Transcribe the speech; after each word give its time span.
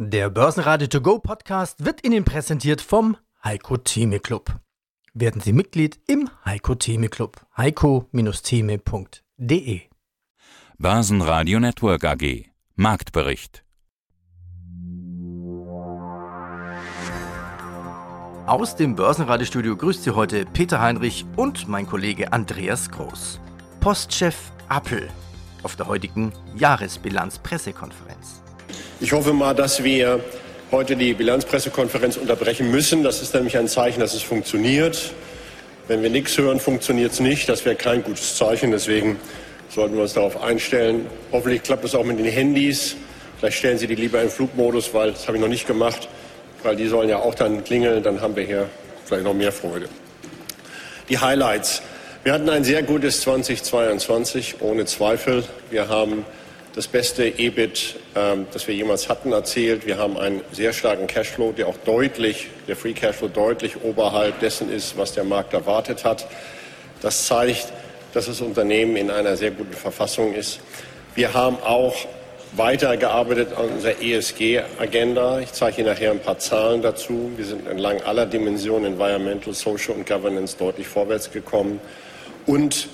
Der 0.00 0.30
Börsenradio 0.30 0.86
To 0.86 1.00
Go 1.00 1.18
Podcast 1.18 1.84
wird 1.84 2.06
Ihnen 2.06 2.24
präsentiert 2.24 2.80
vom 2.80 3.16
Heiko 3.42 3.78
Theme 3.78 4.20
Club. 4.20 4.60
Werden 5.12 5.40
Sie 5.40 5.52
Mitglied 5.52 5.98
im 6.06 6.30
Heiko 6.44 6.76
Theme 6.76 7.08
Club. 7.08 7.44
heiko-theme.de 7.56 9.80
Börsenradio 10.78 11.58
Network 11.58 12.04
AG 12.04 12.44
Marktbericht 12.76 13.64
Aus 18.46 18.76
dem 18.76 18.94
Börsenradiostudio 18.94 19.76
grüßt 19.76 20.04
Sie 20.04 20.12
heute 20.12 20.46
Peter 20.46 20.80
Heinrich 20.80 21.26
und 21.34 21.66
mein 21.66 21.88
Kollege 21.88 22.32
Andreas 22.32 22.88
Groß. 22.88 23.40
Postchef 23.80 24.52
Appel 24.68 25.08
auf 25.64 25.74
der 25.74 25.88
heutigen 25.88 26.32
Jahresbilanz-Pressekonferenz. 26.54 28.42
Ich 29.00 29.12
hoffe 29.12 29.32
mal, 29.32 29.54
dass 29.54 29.84
wir 29.84 30.18
heute 30.72 30.96
die 30.96 31.14
Bilanzpressekonferenz 31.14 32.16
unterbrechen 32.16 32.68
müssen. 32.72 33.04
Das 33.04 33.22
ist 33.22 33.32
nämlich 33.32 33.56
ein 33.56 33.68
Zeichen, 33.68 34.00
dass 34.00 34.12
es 34.12 34.22
funktioniert. 34.22 35.12
Wenn 35.86 36.02
wir 36.02 36.10
nichts 36.10 36.36
hören, 36.36 36.58
funktioniert 36.58 37.12
es 37.12 37.20
nicht. 37.20 37.48
Das 37.48 37.64
wäre 37.64 37.76
kein 37.76 38.02
gutes 38.02 38.34
Zeichen. 38.34 38.72
Deswegen 38.72 39.20
sollten 39.68 39.94
wir 39.94 40.02
uns 40.02 40.14
darauf 40.14 40.42
einstellen. 40.42 41.06
Hoffentlich 41.30 41.62
klappt 41.62 41.84
es 41.84 41.94
auch 41.94 42.02
mit 42.02 42.18
den 42.18 42.26
Handys. 42.26 42.96
Vielleicht 43.38 43.58
stellen 43.58 43.78
Sie 43.78 43.86
die 43.86 43.94
lieber 43.94 44.20
in 44.20 44.30
Flugmodus, 44.30 44.92
weil 44.92 45.12
das 45.12 45.28
habe 45.28 45.36
ich 45.36 45.42
noch 45.42 45.48
nicht 45.48 45.68
gemacht. 45.68 46.08
Weil 46.64 46.74
die 46.74 46.88
sollen 46.88 47.08
ja 47.08 47.20
auch 47.20 47.36
dann 47.36 47.62
klingeln. 47.62 48.02
Dann 48.02 48.20
haben 48.20 48.34
wir 48.34 48.42
hier 48.42 48.68
vielleicht 49.04 49.22
noch 49.22 49.34
mehr 49.34 49.52
Freude. 49.52 49.88
Die 51.08 51.18
Highlights. 51.18 51.82
Wir 52.24 52.32
hatten 52.32 52.50
ein 52.50 52.64
sehr 52.64 52.82
gutes 52.82 53.20
2022, 53.20 54.56
ohne 54.58 54.86
Zweifel. 54.86 55.44
Wir 55.70 55.88
haben 55.88 56.24
das 56.78 56.86
beste 56.86 57.24
EBIT, 57.24 57.96
ähm, 58.14 58.46
das 58.52 58.68
wir 58.68 58.74
jemals 58.76 59.08
hatten, 59.08 59.32
erzielt. 59.32 59.84
Wir 59.84 59.98
haben 59.98 60.16
einen 60.16 60.42
sehr 60.52 60.72
starken 60.72 61.08
Cashflow, 61.08 61.50
der 61.50 61.66
auch 61.66 61.76
deutlich, 61.78 62.50
der 62.68 62.76
Free 62.76 62.92
Cashflow 62.92 63.26
deutlich 63.26 63.82
oberhalb 63.82 64.38
dessen 64.38 64.70
ist, 64.70 64.96
was 64.96 65.12
der 65.12 65.24
Markt 65.24 65.54
erwartet 65.54 66.04
hat. 66.04 66.28
Das 67.02 67.26
zeigt, 67.26 67.72
dass 68.14 68.26
das 68.26 68.40
Unternehmen 68.40 68.94
in 68.94 69.10
einer 69.10 69.36
sehr 69.36 69.50
guten 69.50 69.72
Verfassung 69.72 70.34
ist. 70.34 70.60
Wir 71.16 71.34
haben 71.34 71.56
auch 71.64 71.96
weitergearbeitet 72.52 73.54
an 73.54 73.70
unserer 73.70 74.00
ESG-Agenda. 74.00 75.40
Ich 75.40 75.52
zeige 75.54 75.80
Ihnen 75.80 75.90
nachher 75.90 76.12
ein 76.12 76.20
paar 76.20 76.38
Zahlen 76.38 76.80
dazu. 76.80 77.32
Wir 77.36 77.44
sind 77.44 77.66
entlang 77.66 78.02
aller 78.02 78.24
Dimensionen 78.24 78.92
Environmental, 78.92 79.52
Social 79.52 79.96
und 79.96 80.06
Governance 80.06 80.56
deutlich 80.56 80.86
vorwärts 80.86 81.32
gekommen. 81.32 81.80
Und 82.46 82.88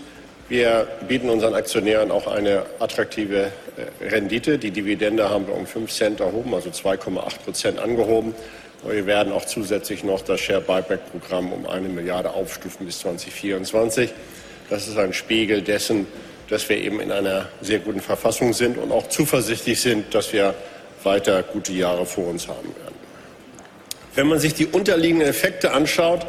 wir 0.48 0.86
bieten 1.08 1.30
unseren 1.30 1.54
Aktionären 1.54 2.10
auch 2.10 2.26
eine 2.26 2.64
attraktive 2.78 3.50
äh, 3.76 4.08
Rendite. 4.08 4.58
Die 4.58 4.70
Dividende 4.70 5.30
haben 5.30 5.46
wir 5.46 5.54
um 5.54 5.66
5 5.66 5.90
Cent 5.90 6.20
erhoben, 6.20 6.54
also 6.54 6.68
2,8 6.70 7.38
Prozent 7.44 7.78
angehoben. 7.78 8.34
Und 8.82 8.92
wir 8.92 9.06
werden 9.06 9.32
auch 9.32 9.46
zusätzlich 9.46 10.04
noch 10.04 10.20
das 10.20 10.40
Share 10.40 10.60
Buyback 10.60 11.10
Programm 11.10 11.52
um 11.52 11.66
eine 11.66 11.88
Milliarde 11.88 12.30
aufstufen 12.30 12.84
bis 12.84 12.98
2024. 13.00 14.12
Das 14.68 14.86
ist 14.86 14.98
ein 14.98 15.14
Spiegel 15.14 15.62
dessen, 15.62 16.06
dass 16.50 16.68
wir 16.68 16.76
eben 16.76 17.00
in 17.00 17.10
einer 17.10 17.48
sehr 17.62 17.78
guten 17.78 18.00
Verfassung 18.00 18.52
sind 18.52 18.76
und 18.76 18.92
auch 18.92 19.08
zuversichtlich 19.08 19.80
sind, 19.80 20.14
dass 20.14 20.32
wir 20.34 20.54
weiter 21.02 21.42
gute 21.42 21.72
Jahre 21.72 22.04
vor 22.04 22.28
uns 22.28 22.48
haben 22.48 22.68
werden. 22.82 22.94
Wenn 24.14 24.26
man 24.26 24.38
sich 24.38 24.54
die 24.54 24.66
unterliegenden 24.66 25.28
Effekte 25.28 25.72
anschaut, 25.72 26.26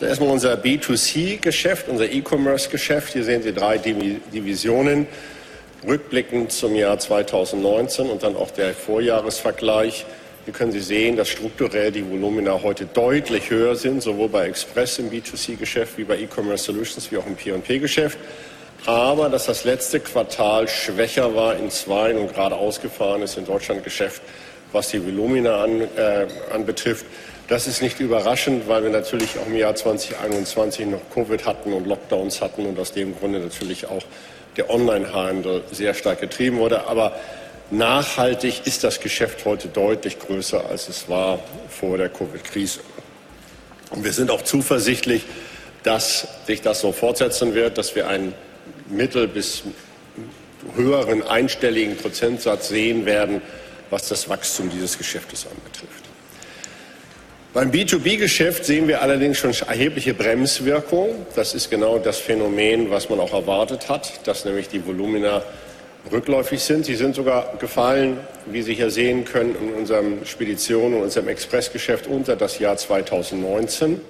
Erstmal 0.00 0.30
unser 0.30 0.54
B2C-Geschäft, 0.54 1.88
unser 1.88 2.08
E-Commerce-Geschäft. 2.08 3.14
Hier 3.14 3.24
sehen 3.24 3.42
Sie 3.42 3.52
drei 3.52 3.78
Divisionen. 3.78 5.08
Rückblickend 5.84 6.52
zum 6.52 6.76
Jahr 6.76 7.00
2019 7.00 8.08
und 8.08 8.22
dann 8.22 8.36
auch 8.36 8.52
der 8.52 8.74
Vorjahresvergleich. 8.74 10.06
Hier 10.44 10.54
können 10.54 10.70
Sie 10.70 10.80
sehen, 10.80 11.16
dass 11.16 11.28
strukturell 11.28 11.90
die 11.90 12.08
Volumina 12.08 12.62
heute 12.62 12.86
deutlich 12.86 13.50
höher 13.50 13.74
sind, 13.74 14.00
sowohl 14.00 14.28
bei 14.28 14.46
Express 14.46 15.00
im 15.00 15.10
B2C-Geschäft 15.10 15.98
wie 15.98 16.04
bei 16.04 16.16
E-Commerce 16.18 16.64
Solutions 16.64 17.10
wie 17.10 17.16
auch 17.16 17.26
im 17.26 17.34
P&P-Geschäft. 17.34 18.18
Aber 18.86 19.28
dass 19.28 19.46
das 19.46 19.64
letzte 19.64 19.98
Quartal 19.98 20.68
schwächer 20.68 21.34
war 21.34 21.56
in 21.56 21.70
zwei 21.70 22.14
und 22.14 22.32
gerade 22.32 22.54
ausgefahren 22.54 23.22
ist 23.22 23.36
in 23.36 23.46
Deutschland 23.46 23.82
Geschäft, 23.82 24.22
was 24.70 24.90
die 24.90 25.04
Volumina 25.04 25.64
an, 25.64 25.80
äh, 25.80 26.26
anbetrifft. 26.52 27.04
Das 27.48 27.66
ist 27.66 27.80
nicht 27.80 27.98
überraschend, 27.98 28.68
weil 28.68 28.82
wir 28.82 28.90
natürlich 28.90 29.38
auch 29.38 29.46
im 29.46 29.56
Jahr 29.56 29.74
2021 29.74 30.84
noch 30.84 31.00
Covid 31.14 31.46
hatten 31.46 31.72
und 31.72 31.86
Lockdowns 31.86 32.42
hatten 32.42 32.66
und 32.66 32.78
aus 32.78 32.92
dem 32.92 33.18
Grunde 33.18 33.40
natürlich 33.40 33.86
auch 33.86 34.02
der 34.58 34.68
Onlinehandel 34.68 35.62
sehr 35.72 35.94
stark 35.94 36.20
getrieben 36.20 36.58
wurde. 36.58 36.86
Aber 36.86 37.18
nachhaltig 37.70 38.66
ist 38.66 38.84
das 38.84 39.00
Geschäft 39.00 39.46
heute 39.46 39.68
deutlich 39.68 40.18
größer, 40.18 40.68
als 40.68 40.90
es 40.90 41.08
war 41.08 41.38
vor 41.70 41.96
der 41.96 42.10
Covid-Krise. 42.10 42.80
Und 43.90 44.04
wir 44.04 44.12
sind 44.12 44.30
auch 44.30 44.42
zuversichtlich, 44.42 45.24
dass 45.84 46.28
sich 46.46 46.60
das 46.60 46.82
so 46.82 46.92
fortsetzen 46.92 47.54
wird, 47.54 47.78
dass 47.78 47.94
wir 47.94 48.08
einen 48.08 48.34
mittel- 48.90 49.26
bis 49.26 49.62
höheren 50.76 51.22
einstelligen 51.22 51.96
Prozentsatz 51.96 52.68
sehen 52.68 53.06
werden, 53.06 53.40
was 53.88 54.06
das 54.08 54.28
Wachstum 54.28 54.68
dieses 54.68 54.98
Geschäftes 54.98 55.46
anbetrifft. 55.46 56.07
Beim 57.58 57.72
B2B-Geschäft 57.72 58.64
sehen 58.64 58.86
wir 58.86 59.02
allerdings 59.02 59.38
schon 59.38 59.50
erhebliche 59.50 60.14
Bremswirkung. 60.14 61.26
Das 61.34 61.54
ist 61.54 61.68
genau 61.68 61.98
das 61.98 62.18
Phänomen, 62.18 62.88
was 62.88 63.10
man 63.10 63.18
auch 63.18 63.32
erwartet 63.32 63.88
hat, 63.88 64.24
dass 64.28 64.44
nämlich 64.44 64.68
die 64.68 64.86
Volumina 64.86 65.42
rückläufig 66.12 66.62
sind. 66.62 66.84
Sie 66.84 66.94
sind 66.94 67.16
sogar 67.16 67.56
gefallen, 67.56 68.18
wie 68.46 68.62
Sie 68.62 68.74
hier 68.74 68.92
sehen 68.92 69.24
können, 69.24 69.56
in 69.60 69.74
unserem 69.74 70.24
Spedition 70.24 70.94
und 70.94 71.02
unserem 71.02 71.26
Expressgeschäft 71.26 72.06
unter 72.06 72.36
das 72.36 72.60
Jahr 72.60 72.76
2019. 72.76 74.00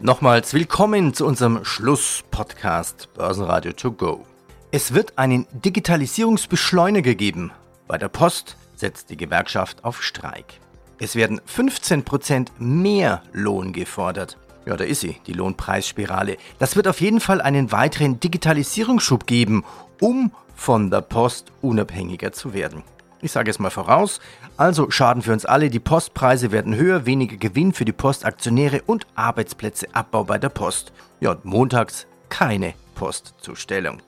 Nochmals 0.00 0.54
willkommen 0.54 1.14
zu 1.14 1.26
unserem 1.26 1.64
Schlusspodcast 1.64 3.12
Börsenradio 3.12 3.72
to 3.72 3.90
go. 3.90 4.24
Es 4.70 4.94
wird 4.94 5.14
einen 5.18 5.48
Digitalisierungsbeschleuniger 5.50 7.16
geben. 7.16 7.50
Bei 7.88 7.98
der 7.98 8.08
Post 8.08 8.56
setzt 8.76 9.10
die 9.10 9.16
Gewerkschaft 9.16 9.82
auf 9.82 10.00
Streik. 10.00 10.60
Es 11.00 11.14
werden 11.14 11.40
15% 11.40 12.48
mehr 12.58 13.22
Lohn 13.32 13.72
gefordert. 13.72 14.36
Ja, 14.66 14.76
da 14.76 14.84
ist 14.84 15.00
sie, 15.00 15.16
die 15.26 15.32
Lohnpreisspirale. 15.32 16.36
Das 16.58 16.76
wird 16.76 16.88
auf 16.88 17.00
jeden 17.00 17.20
Fall 17.20 17.40
einen 17.40 17.72
weiteren 17.72 18.20
Digitalisierungsschub 18.20 19.26
geben, 19.26 19.64
um 20.00 20.32
von 20.54 20.90
der 20.90 21.00
Post 21.00 21.52
unabhängiger 21.62 22.32
zu 22.32 22.52
werden. 22.52 22.82
Ich 23.20 23.32
sage 23.32 23.50
es 23.50 23.58
mal 23.58 23.70
voraus, 23.70 24.20
also 24.56 24.90
Schaden 24.90 25.22
für 25.22 25.32
uns 25.32 25.46
alle, 25.46 25.70
die 25.70 25.80
Postpreise 25.80 26.52
werden 26.52 26.76
höher, 26.76 27.06
weniger 27.06 27.36
Gewinn 27.36 27.72
für 27.72 27.84
die 27.84 27.92
Postaktionäre 27.92 28.82
und 28.86 29.06
Arbeitsplätze 29.14 29.86
Abbau 29.92 30.24
bei 30.24 30.38
der 30.38 30.50
Post. 30.50 30.92
Ja, 31.20 31.30
und 31.30 31.44
montags 31.44 32.06
keine 32.28 32.74
Postzustellung. 32.94 34.02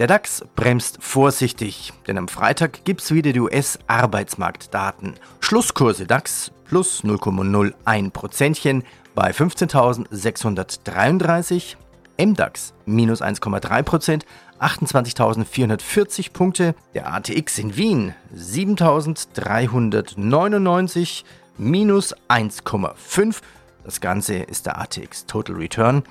Der 0.00 0.08
DAX 0.08 0.42
bremst 0.56 0.98
vorsichtig, 1.00 1.92
denn 2.08 2.18
am 2.18 2.26
Freitag 2.26 2.84
gibt 2.84 3.00
es 3.00 3.14
wieder 3.14 3.32
die 3.32 3.38
US-Arbeitsmarktdaten. 3.38 5.14
Schlusskurse 5.38 6.04
DAX 6.04 6.50
plus 6.64 7.04
0,01 7.04 8.10
Prozentchen 8.10 8.82
bei 9.14 9.30
15.633, 9.30 11.76
MDAX 12.18 12.74
minus 12.86 13.22
1,3 13.22 13.82
Prozent, 13.84 14.26
28.440 14.58 16.32
Punkte, 16.32 16.74
der 16.94 17.14
ATX 17.14 17.58
in 17.58 17.76
Wien 17.76 18.16
7.399 18.36 21.22
minus 21.56 22.16
1,5. 22.28 23.36
Das 23.84 24.00
Ganze 24.00 24.38
ist 24.38 24.66
der 24.66 24.80
ATX 24.80 25.26
Total 25.26 25.54
Return. 25.54 26.02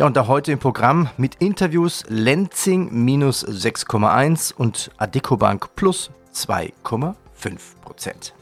Ja, 0.00 0.06
und 0.06 0.16
da 0.16 0.26
heute 0.28 0.50
im 0.50 0.58
Programm 0.58 1.10
mit 1.18 1.34
Interviews 1.40 2.06
Lenzing 2.08 2.88
minus 3.04 3.46
6,1 3.46 4.54
und 4.54 4.90
Adecobank 4.96 5.76
plus 5.76 6.10
2,5 6.34 7.14
Prozent. 7.82 8.32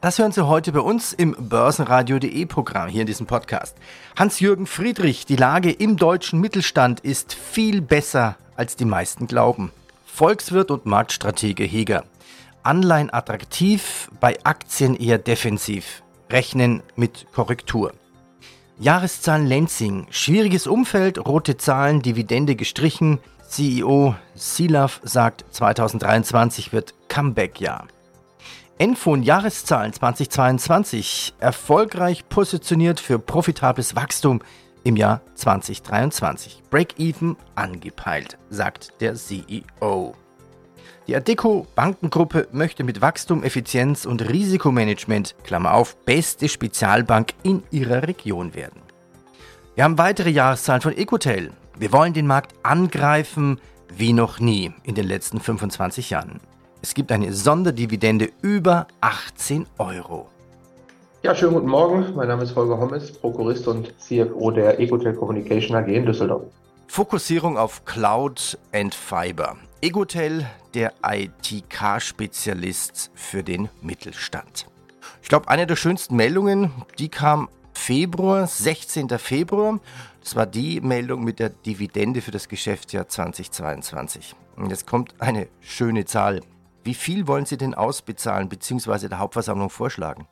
Das 0.00 0.20
hören 0.20 0.30
Sie 0.30 0.46
heute 0.46 0.70
bei 0.70 0.78
uns 0.78 1.12
im 1.12 1.34
Börsenradio.de 1.36 2.46
Programm 2.46 2.88
hier 2.88 3.00
in 3.00 3.08
diesem 3.08 3.26
Podcast. 3.26 3.76
Hans-Jürgen 4.16 4.68
Friedrich, 4.68 5.26
die 5.26 5.34
Lage 5.34 5.72
im 5.72 5.96
deutschen 5.96 6.40
Mittelstand 6.40 7.00
ist 7.00 7.34
viel 7.34 7.80
besser, 7.80 8.36
als 8.54 8.76
die 8.76 8.84
meisten 8.84 9.26
glauben. 9.26 9.72
Volkswirt 10.06 10.70
und 10.70 10.86
Marktstratege 10.86 11.64
Heger. 11.64 12.04
Anleihen 12.62 13.12
attraktiv, 13.12 14.08
bei 14.20 14.38
Aktien 14.44 14.94
eher 14.94 15.18
defensiv. 15.18 16.04
Rechnen 16.30 16.84
mit 16.94 17.26
Korrektur. 17.34 17.92
Jahreszahlen 18.80 19.46
Lenzing, 19.46 20.06
schwieriges 20.10 20.68
Umfeld, 20.68 21.18
rote 21.18 21.56
Zahlen, 21.56 22.00
Dividende 22.00 22.54
gestrichen. 22.54 23.18
CEO 23.48 24.14
Silaf 24.36 25.00
sagt, 25.02 25.44
2023 25.50 26.72
wird 26.72 26.94
Comeback-Jahr. 27.08 27.88
Enfon 28.78 29.24
Jahreszahlen 29.24 29.92
2022 29.92 31.34
erfolgreich 31.40 32.28
positioniert 32.28 33.00
für 33.00 33.18
profitables 33.18 33.96
Wachstum 33.96 34.42
im 34.84 34.94
Jahr 34.94 35.22
2023. 35.34 36.62
Break-even 36.70 37.36
angepeilt, 37.56 38.38
sagt 38.48 39.00
der 39.00 39.16
CEO. 39.16 40.14
Die 41.08 41.16
Adeco 41.16 41.66
Bankengruppe 41.74 42.48
möchte 42.52 42.84
mit 42.84 43.00
Wachstum, 43.00 43.42
Effizienz 43.42 44.04
und 44.04 44.28
Risikomanagement, 44.28 45.36
Klammer 45.42 45.72
auf, 45.72 45.96
beste 46.04 46.50
Spezialbank 46.50 47.32
in 47.42 47.62
ihrer 47.70 48.02
Region 48.02 48.54
werden. 48.54 48.82
Wir 49.74 49.84
haben 49.84 49.96
weitere 49.96 50.28
Jahreszahlen 50.28 50.82
von 50.82 50.94
Ecotel. 50.94 51.50
Wir 51.78 51.92
wollen 51.92 52.12
den 52.12 52.26
Markt 52.26 52.52
angreifen 52.62 53.58
wie 53.96 54.12
noch 54.12 54.38
nie 54.38 54.70
in 54.82 54.94
den 54.94 55.06
letzten 55.06 55.40
25 55.40 56.10
Jahren. 56.10 56.40
Es 56.82 56.92
gibt 56.92 57.10
eine 57.10 57.32
Sonderdividende 57.32 58.28
über 58.42 58.86
18 59.00 59.66
Euro. 59.78 60.28
Ja, 61.22 61.34
schönen 61.34 61.54
guten 61.54 61.70
Morgen. 61.70 62.14
Mein 62.16 62.28
Name 62.28 62.42
ist 62.42 62.54
Holger 62.54 62.76
Hommes, 62.76 63.12
Prokurist 63.12 63.66
und 63.66 63.94
CFO 63.98 64.50
der 64.50 64.78
Ecotel 64.78 65.14
Communication 65.14 65.74
AG 65.74 65.88
in 65.88 66.04
Düsseldorf. 66.04 66.42
Fokussierung 66.86 67.56
auf 67.56 67.86
Cloud 67.86 68.58
and 68.74 68.94
Fiber. 68.94 69.56
Egotel, 69.80 70.44
der 70.74 70.92
ITK-Spezialist 71.04 73.12
für 73.14 73.44
den 73.44 73.68
Mittelstand. 73.80 74.66
Ich 75.22 75.28
glaube, 75.28 75.48
eine 75.48 75.68
der 75.68 75.76
schönsten 75.76 76.16
Meldungen, 76.16 76.72
die 76.98 77.08
kam 77.08 77.48
Februar, 77.74 78.48
16. 78.48 79.08
Februar. 79.20 79.78
Das 80.20 80.34
war 80.34 80.46
die 80.46 80.80
Meldung 80.80 81.22
mit 81.22 81.38
der 81.38 81.50
Dividende 81.50 82.22
für 82.22 82.32
das 82.32 82.48
Geschäftsjahr 82.48 83.06
2022. 83.06 84.34
Und 84.56 84.70
jetzt 84.70 84.88
kommt 84.88 85.14
eine 85.20 85.46
schöne 85.60 86.06
Zahl. 86.06 86.40
Wie 86.82 86.94
viel 86.94 87.28
wollen 87.28 87.46
Sie 87.46 87.56
denn 87.56 87.74
ausbezahlen 87.74 88.48
bzw. 88.48 89.06
der 89.06 89.20
Hauptversammlung 89.20 89.70
vorschlagen? 89.70 90.26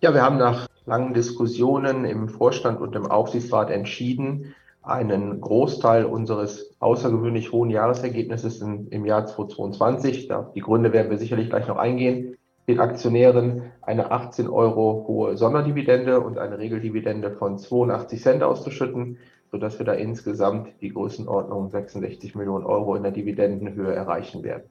Ja, 0.00 0.14
wir 0.14 0.22
haben 0.22 0.38
nach 0.38 0.68
langen 0.86 1.12
Diskussionen 1.12 2.06
im 2.06 2.30
Vorstand 2.30 2.80
und 2.80 2.96
im 2.96 3.04
Aufsichtsrat 3.04 3.68
entschieden, 3.68 4.54
einen 4.86 5.40
Großteil 5.40 6.04
unseres 6.04 6.76
außergewöhnlich 6.78 7.52
hohen 7.52 7.70
Jahresergebnisses 7.70 8.60
in, 8.60 8.88
im 8.88 9.04
Jahr 9.04 9.26
2022, 9.26 10.28
da, 10.28 10.50
die 10.54 10.60
Gründe 10.60 10.92
werden 10.92 11.10
wir 11.10 11.18
sicherlich 11.18 11.50
gleich 11.50 11.66
noch 11.66 11.76
eingehen, 11.76 12.36
den 12.68 12.80
Aktionären 12.80 13.72
eine 13.82 14.10
18 14.10 14.48
Euro 14.48 15.04
hohe 15.06 15.36
Sonderdividende 15.36 16.20
und 16.20 16.38
eine 16.38 16.58
Regeldividende 16.58 17.32
von 17.32 17.58
82 17.58 18.20
Cent 18.20 18.42
auszuschütten, 18.42 19.18
sodass 19.50 19.78
wir 19.78 19.86
da 19.86 19.92
insgesamt 19.92 20.68
die 20.80 20.92
Größenordnung 20.92 21.70
66 21.70 22.34
Millionen 22.34 22.64
Euro 22.64 22.96
in 22.96 23.02
der 23.02 23.12
Dividendenhöhe 23.12 23.94
erreichen 23.94 24.42
werden. 24.42 24.64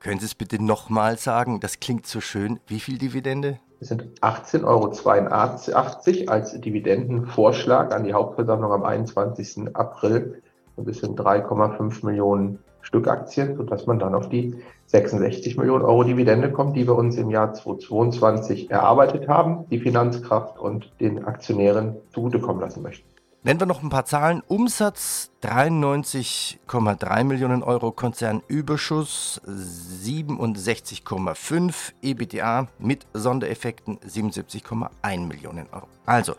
Können 0.00 0.18
Sie 0.18 0.24
es 0.24 0.34
bitte 0.34 0.62
nochmal 0.64 1.18
sagen? 1.18 1.60
Das 1.60 1.78
klingt 1.78 2.06
so 2.06 2.22
schön. 2.22 2.58
Wie 2.66 2.80
viel 2.80 2.96
Dividende? 2.96 3.58
Es 3.80 3.88
sind 3.88 4.02
18,82 4.22 4.64
Euro 4.64 6.30
als 6.32 6.58
Dividendenvorschlag 6.58 7.94
an 7.94 8.04
die 8.04 8.14
Hauptversammlung 8.14 8.72
am 8.72 8.82
21. 8.82 9.74
April. 9.74 10.42
Und 10.76 10.88
es 10.88 11.00
sind 11.00 11.20
3,5 11.20 12.06
Millionen 12.06 12.60
Stück 12.80 13.08
Aktien, 13.08 13.58
sodass 13.58 13.86
man 13.86 13.98
dann 13.98 14.14
auf 14.14 14.30
die 14.30 14.54
66 14.86 15.58
Millionen 15.58 15.84
Euro 15.84 16.02
Dividende 16.02 16.50
kommt, 16.50 16.76
die 16.76 16.86
wir 16.86 16.96
uns 16.96 17.16
im 17.18 17.28
Jahr 17.28 17.52
2022 17.52 18.70
erarbeitet 18.70 19.28
haben, 19.28 19.66
die 19.70 19.80
Finanzkraft 19.80 20.58
und 20.58 20.90
den 20.98 21.26
Aktionären 21.26 21.96
zugutekommen 22.14 22.62
lassen 22.62 22.82
möchten. 22.82 23.06
Nennen 23.42 23.58
wir 23.58 23.66
noch 23.66 23.82
ein 23.82 23.88
paar 23.88 24.04
Zahlen. 24.04 24.42
Umsatz 24.48 25.30
93,3 25.42 27.24
Millionen 27.24 27.62
Euro, 27.62 27.90
Konzernüberschuss 27.90 29.40
67,5, 29.46 31.92
EBTA 32.02 32.66
mit 32.78 33.06
Sondereffekten 33.14 33.98
77,1 34.00 35.26
Millionen 35.26 35.66
Euro. 35.72 35.88
Also 36.04 36.34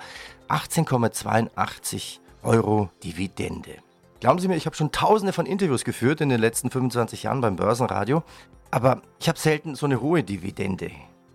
18,82 0.48 2.19
Euro 2.44 2.92
Dividende. 3.03 3.77
Glauben 4.19 4.38
Sie 4.38 4.48
mir, 4.48 4.56
ich 4.56 4.68
habe 4.68 4.75
schon 4.75 4.92
tausende 4.92 5.33
von 5.33 5.48
Interviews 5.48 5.83
geführt 5.83 6.21
in 6.21 6.30
den 6.30 6.39
letzten 6.39 6.69
25 6.69 7.24
Jahren 7.24 7.42
beim 7.42 7.56
Börsenradio, 7.56 8.21
aber 8.69 9.01
ich 9.19 9.27
habe 9.27 9.39
selten 9.39 9.74
so 9.74 9.88
eine 9.88 10.01
hohe 10.01 10.21
Dividende 10.21 10.92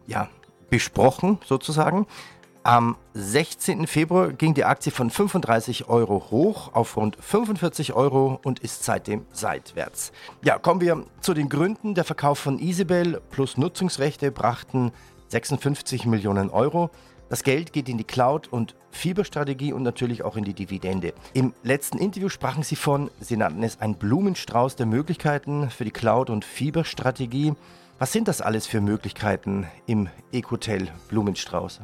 ja, 0.07 0.29
besprochen 0.71 1.41
sozusagen. 1.45 2.07
Am 2.67 2.97
16. 3.15 3.87
Februar 3.87 4.33
ging 4.33 4.53
die 4.53 4.65
Aktie 4.65 4.91
von 4.91 5.09
35 5.09 5.89
Euro 5.89 6.33
hoch 6.33 6.75
auf 6.75 6.97
rund 6.97 7.17
45 7.21 7.93
Euro 7.93 8.41
und 8.43 8.59
ist 8.59 8.83
seitdem 8.83 9.25
seitwärts. 9.31 10.11
Ja, 10.43 10.59
kommen 10.59 10.81
wir 10.81 11.05
zu 11.21 11.33
den 11.33 11.49
Gründen. 11.49 11.95
Der 11.95 12.03
Verkauf 12.03 12.41
von 12.41 12.59
Isabel 12.59 13.23
plus 13.31 13.57
Nutzungsrechte 13.57 14.33
brachten 14.33 14.91
56 15.29 16.07
Millionen 16.07 16.51
Euro. 16.51 16.91
Das 17.29 17.45
Geld 17.45 17.73
geht 17.73 17.89
in 17.89 17.99
die 17.99 18.05
Cloud- 18.05 18.49
und 18.49 18.75
Fieberstrategie 18.91 19.73
und 19.73 19.85
natürlich 19.85 20.25
auch 20.25 20.37
in 20.37 20.43
die 20.43 20.55
Dividende. 20.55 21.15
Im 21.35 21.55
letzten 21.63 21.99
Interview 21.99 22.29
sprachen 22.29 22.65
Sie 22.65 22.75
von, 22.75 23.13
Sie 23.21 23.37
nannten 23.37 23.63
es 23.63 23.81
ein 23.81 23.95
Blumenstrauß 23.95 24.75
der 24.75 24.87
Möglichkeiten 24.87 25.71
für 25.71 25.85
die 25.85 25.93
Cloud- 25.93 26.31
und 26.31 26.45
Fieberstrategie. 26.45 27.55
Was 28.01 28.11
sind 28.11 28.27
das 28.27 28.41
alles 28.41 28.67
für 28.67 28.81
Möglichkeiten 28.81 29.69
im 29.87 30.09
Ecotel 30.33 30.89
Blumenstrauß? 31.07 31.83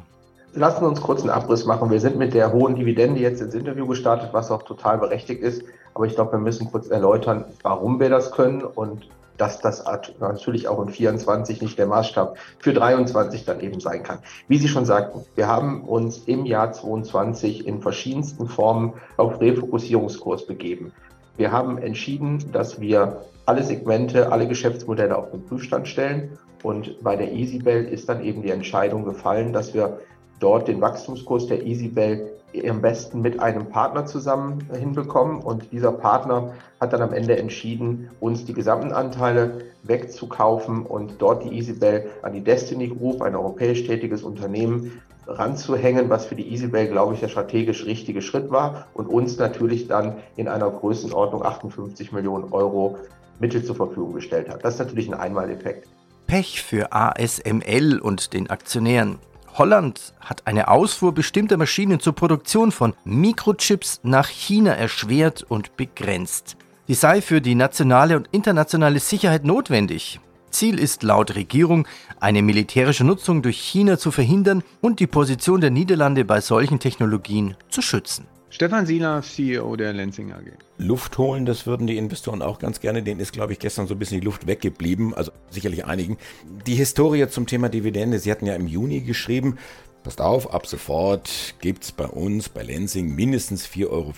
Lassen 0.55 0.85
uns 0.85 1.01
kurz 1.01 1.21
einen 1.21 1.31
Abriss 1.31 1.65
machen. 1.65 1.89
Wir 1.89 1.99
sind 1.99 2.17
mit 2.17 2.35
der 2.35 2.53
hohen 2.53 2.75
Dividende 2.75 3.19
jetzt 3.19 3.41
ins 3.41 3.55
Interview 3.55 3.87
gestartet, 3.87 4.29
was 4.33 4.51
auch 4.51 4.61
total 4.61 4.99
berechtigt 4.99 5.41
ist. 5.41 5.63
Aber 5.95 6.05
ich 6.05 6.13
glaube, 6.13 6.33
wir 6.33 6.39
müssen 6.39 6.69
kurz 6.71 6.89
erläutern, 6.89 7.45
warum 7.63 7.99
wir 7.99 8.09
das 8.09 8.31
können 8.31 8.61
und 8.61 9.09
dass 9.37 9.59
das 9.61 9.83
natürlich 10.19 10.67
auch 10.67 10.79
in 10.79 10.89
24 10.89 11.59
nicht 11.63 11.79
der 11.79 11.87
Maßstab 11.87 12.37
für 12.59 12.71
23 12.71 13.45
dann 13.45 13.61
eben 13.61 13.79
sein 13.79 14.03
kann. 14.03 14.19
Wie 14.47 14.59
Sie 14.59 14.67
schon 14.67 14.85
sagten, 14.85 15.25
wir 15.33 15.47
haben 15.47 15.85
uns 15.85 16.19
im 16.25 16.45
Jahr 16.45 16.71
22 16.71 17.65
in 17.65 17.81
verschiedensten 17.81 18.47
Formen 18.47 18.93
auf 19.17 19.41
Refokussierungskurs 19.41 20.45
begeben. 20.45 20.91
Wir 21.35 21.51
haben 21.51 21.79
entschieden, 21.79 22.51
dass 22.51 22.79
wir 22.79 23.23
alle 23.47 23.63
Segmente, 23.63 24.31
alle 24.31 24.47
Geschäftsmodelle 24.47 25.17
auf 25.17 25.31
den 25.31 25.43
Prüfstand 25.45 25.87
stellen. 25.87 26.37
Und 26.61 27.03
bei 27.03 27.15
der 27.15 27.33
EasyBell 27.33 27.85
ist 27.85 28.07
dann 28.07 28.23
eben 28.23 28.43
die 28.43 28.51
Entscheidung 28.51 29.03
gefallen, 29.03 29.51
dass 29.51 29.73
wir 29.73 29.99
dort 30.43 30.67
den 30.67 30.81
Wachstumskurs 30.81 31.47
der 31.47 31.65
EasyBell 31.65 32.29
am 32.69 32.81
besten 32.81 33.21
mit 33.21 33.39
einem 33.39 33.67
Partner 33.69 34.05
zusammen 34.05 34.67
hinbekommen. 34.77 35.41
Und 35.41 35.71
dieser 35.71 35.91
Partner 35.91 36.53
hat 36.79 36.93
dann 36.93 37.01
am 37.01 37.13
Ende 37.13 37.37
entschieden, 37.37 38.09
uns 38.19 38.45
die 38.45 38.53
gesamten 38.53 38.91
Anteile 38.91 39.61
wegzukaufen 39.83 40.85
und 40.85 41.13
dort 41.19 41.43
die 41.43 41.57
EasyBell 41.57 42.09
an 42.21 42.33
die 42.33 42.41
Destiny 42.41 42.89
Group, 42.89 43.21
ein 43.21 43.35
europäisch 43.35 43.85
tätiges 43.85 44.21
Unternehmen, 44.21 45.01
ranzuhängen, 45.25 46.09
was 46.09 46.25
für 46.25 46.35
die 46.35 46.51
EasyBell, 46.51 46.87
glaube 46.87 47.13
ich, 47.13 47.21
der 47.21 47.29
strategisch 47.29 47.85
richtige 47.85 48.21
Schritt 48.21 48.51
war 48.51 48.87
und 48.93 49.07
uns 49.07 49.37
natürlich 49.37 49.87
dann 49.87 50.17
in 50.35 50.49
einer 50.49 50.69
Größenordnung 50.69 51.43
58 51.43 52.11
Millionen 52.11 52.51
Euro 52.51 52.97
Mittel 53.39 53.63
zur 53.63 53.75
Verfügung 53.75 54.13
gestellt 54.13 54.49
hat. 54.49 54.63
Das 54.63 54.75
ist 54.75 54.79
natürlich 54.79 55.07
ein 55.07 55.13
Einmaleffekt. 55.13 55.87
Pech 56.27 56.61
für 56.61 56.91
ASML 56.91 57.99
und 57.99 58.33
den 58.33 58.49
Aktionären. 58.49 59.17
Holland 59.55 60.13
hat 60.19 60.47
eine 60.47 60.67
Ausfuhr 60.67 61.13
bestimmter 61.13 61.57
Maschinen 61.57 61.99
zur 61.99 62.13
Produktion 62.13 62.71
von 62.71 62.95
Mikrochips 63.05 63.99
nach 64.03 64.27
China 64.27 64.71
erschwert 64.71 65.43
und 65.43 65.77
begrenzt. 65.77 66.57
Die 66.87 66.95
sei 66.95 67.21
für 67.21 67.39
die 67.39 67.55
nationale 67.55 68.17
und 68.17 68.27
internationale 68.31 68.99
Sicherheit 68.99 69.45
notwendig. 69.45 70.19
Ziel 70.49 70.79
ist 70.79 71.03
laut 71.03 71.35
Regierung, 71.35 71.87
eine 72.19 72.41
militärische 72.41 73.03
Nutzung 73.03 73.41
durch 73.41 73.57
China 73.57 73.97
zu 73.97 74.11
verhindern 74.11 74.63
und 74.81 74.99
die 74.99 75.07
Position 75.07 75.61
der 75.61 75.71
Niederlande 75.71 76.25
bei 76.25 76.41
solchen 76.41 76.79
Technologien 76.79 77.55
zu 77.69 77.81
schützen. 77.81 78.25
Stefan 78.53 78.85
Sieler, 78.85 79.23
CEO 79.23 79.75
der 79.75 79.93
Lenzing 79.93 80.31
AG. 80.31 80.43
Luft 80.77 81.17
holen, 81.17 81.43
das 81.43 81.65
würden 81.65 81.87
die 81.87 81.97
Investoren 81.97 82.43
auch 82.43 82.59
ganz 82.59 82.79
gerne. 82.79 83.01
Denen 83.01 83.19
ist, 83.19 83.33
glaube 83.33 83.51
ich, 83.51 83.57
gestern 83.57 83.87
so 83.87 83.95
ein 83.95 83.97
bisschen 83.97 84.19
die 84.19 84.25
Luft 84.25 84.45
weggeblieben. 84.45 85.15
Also 85.15 85.31
sicherlich 85.49 85.85
einigen. 85.85 86.19
Die 86.67 86.75
Historie 86.75 87.27
zum 87.29 87.47
Thema 87.47 87.69
Dividende, 87.69 88.19
Sie 88.19 88.29
hatten 88.29 88.45
ja 88.45 88.53
im 88.53 88.67
Juni 88.67 89.01
geschrieben, 89.01 89.57
Passt 90.03 90.19
auf, 90.19 90.53
ab 90.53 90.67
sofort 90.67 91.55
gibt 91.61 91.85
es 91.85 91.93
bei 91.93 92.05
uns 92.05 92.49
bei 92.49 92.61
Lensing 92.61 93.15
mindestens 93.15 93.65
4,50 93.65 93.87
Euro 93.87 94.13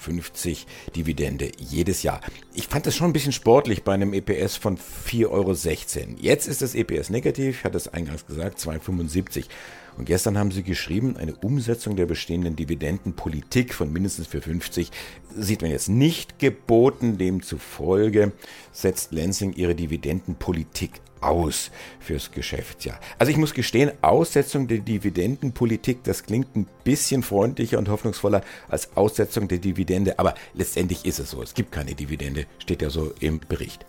Dividende 0.95 1.51
jedes 1.59 2.01
Jahr. 2.01 2.21
Ich 2.55 2.67
fand 2.67 2.87
das 2.87 2.95
schon 2.95 3.11
ein 3.11 3.13
bisschen 3.13 3.31
sportlich 3.31 3.83
bei 3.83 3.93
einem 3.93 4.11
EPS 4.13 4.57
von 4.57 4.79
4,16 4.79 5.27
Euro. 5.29 5.53
Jetzt 6.19 6.47
ist 6.47 6.63
das 6.63 6.73
EPS 6.73 7.11
negativ, 7.11 7.59
ich 7.59 7.63
hatte 7.63 7.77
es 7.77 7.87
eingangs 7.87 8.25
gesagt, 8.25 8.57
2,75 8.57 9.45
und 9.97 10.05
gestern 10.05 10.37
haben 10.37 10.51
sie 10.51 10.63
geschrieben, 10.63 11.15
eine 11.17 11.35
Umsetzung 11.35 11.95
der 11.95 12.05
bestehenden 12.05 12.55
Dividendenpolitik 12.55 13.73
von 13.73 13.91
mindestens 13.91 14.27
für 14.27 14.41
50 14.41 14.91
sieht 15.35 15.61
man 15.61 15.71
jetzt 15.71 15.89
nicht 15.89 16.39
geboten. 16.39 17.17
Demzufolge 17.17 18.33
setzt 18.71 19.11
Lansing 19.13 19.53
ihre 19.53 19.75
Dividendenpolitik 19.75 21.01
aus 21.21 21.71
fürs 21.99 22.31
Geschäftsjahr. 22.31 22.99
Also 23.17 23.31
ich 23.31 23.37
muss 23.37 23.53
gestehen, 23.53 23.91
Aussetzung 24.01 24.67
der 24.67 24.79
Dividendenpolitik, 24.79 26.03
das 26.03 26.23
klingt 26.23 26.55
ein 26.55 26.67
bisschen 26.83 27.23
freundlicher 27.23 27.77
und 27.77 27.89
hoffnungsvoller 27.89 28.41
als 28.67 28.95
Aussetzung 28.95 29.47
der 29.47 29.57
Dividende, 29.59 30.19
aber 30.19 30.35
letztendlich 30.53 31.05
ist 31.05 31.19
es 31.19 31.31
so. 31.31 31.41
Es 31.41 31.53
gibt 31.53 31.71
keine 31.71 31.95
Dividende, 31.95 32.45
steht 32.59 32.81
ja 32.81 32.89
so 32.89 33.13
im 33.19 33.39
Bericht. 33.39 33.85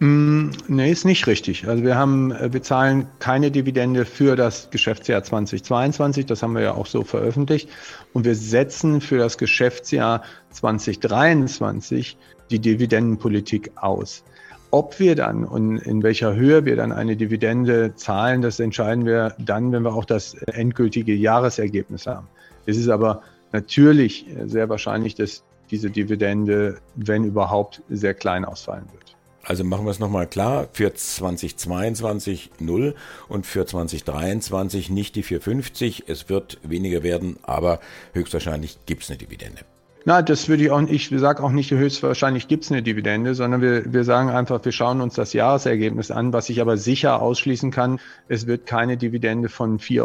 Mm, 0.00 0.50
nee, 0.68 0.90
ist 0.90 1.04
nicht 1.04 1.26
richtig. 1.26 1.68
Also 1.68 1.84
wir 1.84 1.96
haben, 1.96 2.32
äh, 2.32 2.52
wir 2.52 2.62
zahlen 2.62 3.06
keine 3.20 3.50
Dividende 3.50 4.04
für 4.04 4.36
das 4.36 4.70
Geschäftsjahr 4.70 5.22
2022. 5.22 6.26
Das 6.26 6.42
haben 6.42 6.54
wir 6.54 6.62
ja 6.62 6.72
auch 6.74 6.86
so 6.86 7.04
veröffentlicht. 7.04 7.68
Und 8.12 8.24
wir 8.24 8.34
setzen 8.34 9.00
für 9.00 9.18
das 9.18 9.38
Geschäftsjahr 9.38 10.22
2023 10.50 12.16
die 12.50 12.58
Dividendenpolitik 12.58 13.72
aus. 13.76 14.24
ob 14.70 14.98
wir 14.98 15.14
dann 15.14 15.44
und 15.44 15.78
in 15.78 16.02
welcher 16.02 16.34
Höhe 16.34 16.64
wir 16.64 16.74
dann 16.74 16.90
eine 16.90 17.14
Dividende 17.14 17.94
zahlen, 17.94 18.42
das 18.42 18.58
entscheiden 18.58 19.06
wir 19.06 19.36
dann, 19.38 19.70
wenn 19.70 19.84
wir 19.84 19.94
auch 19.94 20.04
das 20.04 20.34
endgültige 20.34 21.14
Jahresergebnis 21.14 22.08
haben. 22.08 22.26
Es 22.66 22.76
ist 22.76 22.88
aber 22.88 23.22
natürlich 23.52 24.26
sehr 24.46 24.68
wahrscheinlich, 24.68 25.14
dass 25.14 25.44
diese 25.70 25.90
Dividende, 25.90 26.78
wenn 26.96 27.22
überhaupt, 27.22 27.82
sehr 27.88 28.14
klein 28.14 28.44
ausfallen 28.44 28.86
wird. 28.92 29.13
Also 29.46 29.62
machen 29.62 29.84
wir 29.84 29.90
es 29.90 29.98
nochmal 29.98 30.26
klar, 30.26 30.68
für 30.72 30.94
2022 30.94 32.50
0 32.60 32.94
und 33.28 33.46
für 33.46 33.66
2023 33.66 34.90
nicht 34.90 35.16
die 35.16 35.22
450. 35.22 36.04
Es 36.06 36.28
wird 36.28 36.58
weniger 36.62 37.02
werden, 37.02 37.36
aber 37.42 37.80
höchstwahrscheinlich 38.12 38.78
gibt 38.86 39.02
es 39.02 39.10
eine 39.10 39.18
Dividende. 39.18 39.60
Na, 40.06 40.20
das 40.20 40.48
würde 40.48 40.64
ich 40.64 40.70
auch 40.70 40.82
nicht, 40.82 41.10
ich 41.10 41.20
sage 41.20 41.42
auch 41.42 41.50
nicht, 41.50 41.70
höchstwahrscheinlich 41.70 42.46
gibt 42.46 42.64
es 42.64 42.70
eine 42.70 42.82
Dividende, 42.82 43.34
sondern 43.34 43.62
wir, 43.62 43.90
wir 43.90 44.04
sagen 44.04 44.28
einfach, 44.28 44.62
wir 44.62 44.72
schauen 44.72 45.00
uns 45.00 45.14
das 45.14 45.32
Jahresergebnis 45.32 46.10
an, 46.10 46.34
was 46.34 46.50
ich 46.50 46.60
aber 46.60 46.76
sicher 46.76 47.22
ausschließen 47.22 47.70
kann, 47.70 48.00
es 48.28 48.46
wird 48.46 48.66
keine 48.66 48.98
Dividende 48.98 49.48
von 49.48 49.78
4,50 49.78 50.02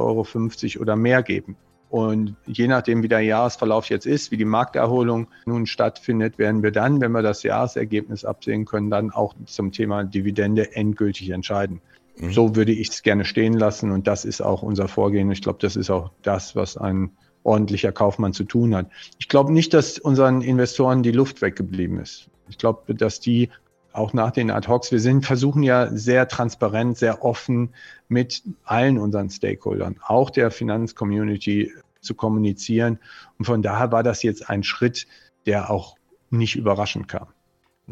Euro 0.78 0.82
oder 0.82 0.96
mehr 0.96 1.22
geben. 1.22 1.58
Und 1.90 2.36
je 2.46 2.68
nachdem, 2.68 3.02
wie 3.02 3.08
der 3.08 3.22
Jahresverlauf 3.22 3.90
jetzt 3.90 4.06
ist, 4.06 4.32
wie 4.32 4.38
die 4.38 4.46
Markterholung 4.46 5.28
nun 5.46 5.66
stattfindet, 5.66 6.38
werden 6.38 6.62
wir 6.62 6.72
dann, 6.72 7.02
wenn 7.02 7.12
wir 7.12 7.24
das 7.24 7.42
Jahresergebnis 7.42 8.26
absehen 8.26 8.66
können, 8.66 8.92
dann 8.92 9.10
auch 9.10 9.34
zum 9.46 9.72
Thema 9.72 10.04
Dividende 10.04 10.76
endgültig 10.76 11.32
entscheiden. 11.32 11.82
Mhm. 12.18 12.32
So 12.32 12.56
würde 12.56 12.74
ich 12.74 12.90
es 12.90 13.02
gerne 13.02 13.26
stehen 13.26 13.54
lassen 13.54 13.92
und 13.92 14.06
das 14.06 14.24
ist 14.24 14.42
auch 14.42 14.62
unser 14.62 14.88
Vorgehen. 14.88 15.32
Ich 15.32 15.42
glaube, 15.42 15.60
das 15.62 15.76
ist 15.76 15.90
auch 15.90 16.12
das, 16.22 16.56
was 16.56 16.78
ein 16.78 17.12
ordentlicher 17.44 17.92
Kaufmann 17.92 18.34
zu 18.34 18.44
tun 18.44 18.76
hat. 18.76 18.88
Ich 19.18 19.28
glaube 19.28 19.52
nicht, 19.52 19.74
dass 19.74 19.98
unseren 19.98 20.42
Investoren 20.42 21.02
die 21.02 21.12
Luft 21.12 21.42
weggeblieben 21.42 22.00
ist. 22.00 22.30
Ich 22.50 22.60
glaube, 22.60 22.94
dass 22.94 23.20
die 23.20 23.50
auch 23.94 24.14
nach 24.14 24.32
den 24.32 24.52
Ad-Hocs, 24.52 24.92
wir 24.92 25.00
sind, 25.00 25.26
versuchen 25.26 25.64
ja 25.64 25.90
sehr 25.92 26.28
transparent, 26.28 26.98
sehr 26.98 27.24
offen 27.24 27.74
mit 28.08 28.44
allen 28.64 28.98
unseren 28.98 29.30
Stakeholdern, 29.30 29.98
auch 30.06 30.30
der 30.30 30.52
Finanzcommunity 30.52 31.72
zu 32.02 32.14
kommunizieren. 32.16 33.00
Und 33.38 33.46
von 33.46 33.62
daher 33.62 33.92
war 33.92 34.04
das 34.04 34.24
jetzt 34.24 34.50
ein 34.50 34.64
Schritt, 34.64 35.08
der 35.46 35.70
auch 35.70 35.96
nicht 36.30 36.56
überraschend 36.56 37.08
kam. 37.08 37.28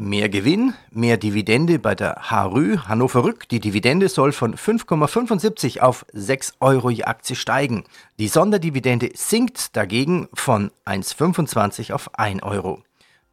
Mehr 0.00 0.28
Gewinn, 0.28 0.74
mehr 0.92 1.16
Dividende 1.16 1.80
bei 1.80 1.96
der 1.96 2.30
HRÜ 2.30 2.78
Hannover 2.86 3.24
Rück. 3.24 3.48
Die 3.48 3.58
Dividende 3.58 4.08
soll 4.08 4.30
von 4.30 4.54
5,75 4.54 5.80
auf 5.80 6.06
6 6.12 6.54
Euro 6.60 6.88
je 6.88 7.02
Aktie 7.02 7.34
steigen. 7.34 7.82
Die 8.20 8.28
Sonderdividende 8.28 9.10
sinkt 9.14 9.76
dagegen 9.76 10.28
von 10.34 10.70
1,25 10.86 11.92
auf 11.92 12.16
1 12.16 12.44
Euro. 12.44 12.84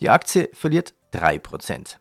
Die 0.01 0.09
Aktie 0.09 0.49
verliert 0.53 0.95
3 1.11 1.37
Prozent. 1.37 1.99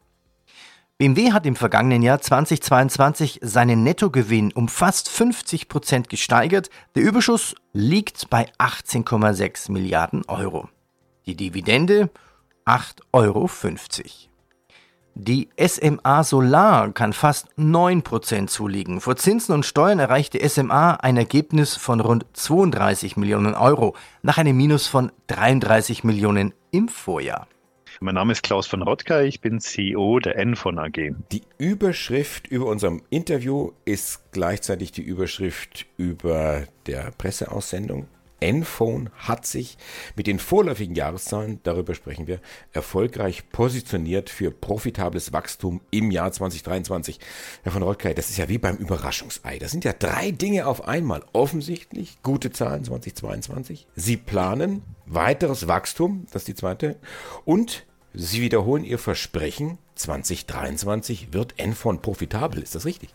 BMW 1.04 1.32
hat 1.32 1.44
im 1.44 1.54
vergangenen 1.54 2.00
Jahr 2.00 2.18
2022 2.18 3.40
seinen 3.42 3.82
Nettogewinn 3.82 4.52
um 4.54 4.68
fast 4.68 5.10
50 5.10 5.68
Prozent 5.68 6.08
gesteigert. 6.08 6.70
Der 6.94 7.02
Überschuss 7.02 7.54
liegt 7.74 8.30
bei 8.30 8.50
18,6 8.58 9.70
Milliarden 9.70 10.24
Euro. 10.28 10.70
Die 11.26 11.36
Dividende 11.36 12.08
8,50 12.64 13.02
Euro. 13.12 13.50
Die 15.14 15.50
SMA 15.58 16.24
Solar 16.24 16.90
kann 16.92 17.12
fast 17.12 17.48
9% 17.58 18.46
zulegen. 18.46 19.02
Vor 19.02 19.16
Zinsen 19.16 19.54
und 19.54 19.66
Steuern 19.66 19.98
erreichte 19.98 20.48
SMA 20.48 20.92
ein 20.92 21.18
Ergebnis 21.18 21.76
von 21.76 22.00
rund 22.00 22.24
32 22.32 23.18
Millionen 23.18 23.54
Euro 23.54 23.94
nach 24.22 24.38
einem 24.38 24.56
Minus 24.56 24.86
von 24.86 25.12
33 25.26 26.02
Millionen 26.02 26.54
im 26.70 26.88
Vorjahr. 26.88 27.46
Mein 28.04 28.16
Name 28.16 28.32
ist 28.32 28.42
Klaus 28.42 28.66
von 28.66 28.82
Rottger, 28.82 29.24
ich 29.24 29.40
bin 29.40 29.60
CEO 29.60 30.18
der 30.18 30.36
N-Von 30.36 30.78
AG. 30.78 31.14
Die 31.32 31.40
Überschrift 31.56 32.46
über 32.46 32.66
unserem 32.66 33.00
Interview 33.08 33.72
ist 33.86 34.30
gleichzeitig 34.30 34.92
die 34.92 35.00
Überschrift 35.00 35.86
über 35.96 36.64
der 36.84 37.12
Presseaussendung. 37.16 38.06
Enphone 38.40 39.08
hat 39.16 39.46
sich 39.46 39.78
mit 40.16 40.26
den 40.26 40.38
vorläufigen 40.38 40.94
Jahreszahlen, 40.94 41.60
darüber 41.62 41.94
sprechen 41.94 42.26
wir, 42.26 42.40
erfolgreich 42.74 43.48
positioniert 43.48 44.28
für 44.28 44.50
profitables 44.50 45.32
Wachstum 45.32 45.80
im 45.90 46.10
Jahr 46.10 46.30
2023. 46.30 47.18
Herr 47.62 47.72
von 47.72 47.82
Rotkei, 47.82 48.12
das 48.12 48.28
ist 48.28 48.36
ja 48.36 48.50
wie 48.50 48.58
beim 48.58 48.76
Überraschungsei. 48.76 49.58
Das 49.58 49.70
sind 49.70 49.86
ja 49.86 49.94
drei 49.94 50.30
Dinge 50.30 50.66
auf 50.66 50.86
einmal. 50.86 51.22
Offensichtlich 51.32 52.22
gute 52.22 52.52
Zahlen 52.52 52.84
2022. 52.84 53.86
Sie 53.94 54.18
planen 54.18 54.82
weiteres 55.06 55.68
Wachstum, 55.68 56.26
das 56.30 56.42
ist 56.42 56.48
die 56.48 56.54
zweite. 56.54 56.96
Und 57.46 57.86
Sie 58.16 58.40
wiederholen 58.40 58.84
Ihr 58.84 59.00
Versprechen, 59.00 59.78
2023 59.96 61.32
wird 61.32 61.58
Enphone 61.58 62.00
profitabel. 62.00 62.62
Ist 62.62 62.76
das 62.76 62.86
richtig? 62.86 63.10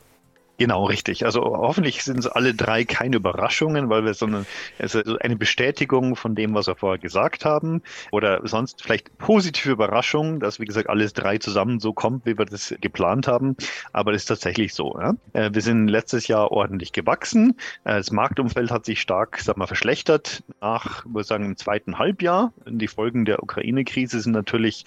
Genau, 0.59 0.83
richtig. 0.83 1.25
Also 1.25 1.41
hoffentlich 1.41 2.03
sind 2.03 2.19
es 2.19 2.27
alle 2.27 2.53
drei 2.53 2.83
keine 2.83 3.15
Überraschungen, 3.15 3.89
weil 3.89 4.03
wir 4.03 4.13
sondern 4.13 4.45
also 4.77 5.01
eine 5.19 5.37
Bestätigung 5.37 6.17
von 6.17 6.35
dem, 6.35 6.53
was 6.53 6.67
wir 6.67 6.75
vorher 6.75 6.99
gesagt 6.99 7.45
haben, 7.45 7.81
oder 8.11 8.45
sonst 8.45 8.83
vielleicht 8.83 9.17
positive 9.17 9.71
Überraschungen, 9.71 10.41
dass 10.41 10.59
wie 10.59 10.65
gesagt 10.65 10.89
alles 10.89 11.13
drei 11.13 11.37
zusammen 11.37 11.79
so 11.79 11.93
kommt, 11.93 12.25
wie 12.25 12.37
wir 12.37 12.43
das 12.43 12.75
geplant 12.81 13.25
haben. 13.25 13.55
Aber 13.93 14.11
das 14.11 14.23
ist 14.23 14.27
tatsächlich 14.27 14.73
so. 14.73 14.99
Ja? 14.99 15.15
Äh, 15.31 15.49
wir 15.53 15.61
sind 15.61 15.87
letztes 15.87 16.27
Jahr 16.27 16.51
ordentlich 16.51 16.91
gewachsen. 16.91 17.55
Äh, 17.85 17.95
das 17.95 18.11
Marktumfeld 18.11 18.69
hat 18.69 18.85
sich 18.85 18.99
stark, 18.99 19.39
sag 19.39 19.55
mal, 19.55 19.67
verschlechtert 19.67 20.43
nach, 20.59 21.05
würde 21.05 21.23
sagen, 21.23 21.45
im 21.45 21.55
zweiten 21.55 21.97
Halbjahr. 21.97 22.51
Die 22.67 22.89
Folgen 22.89 23.23
der 23.23 23.41
Ukraine-Krise 23.41 24.19
sind 24.19 24.33
natürlich 24.33 24.83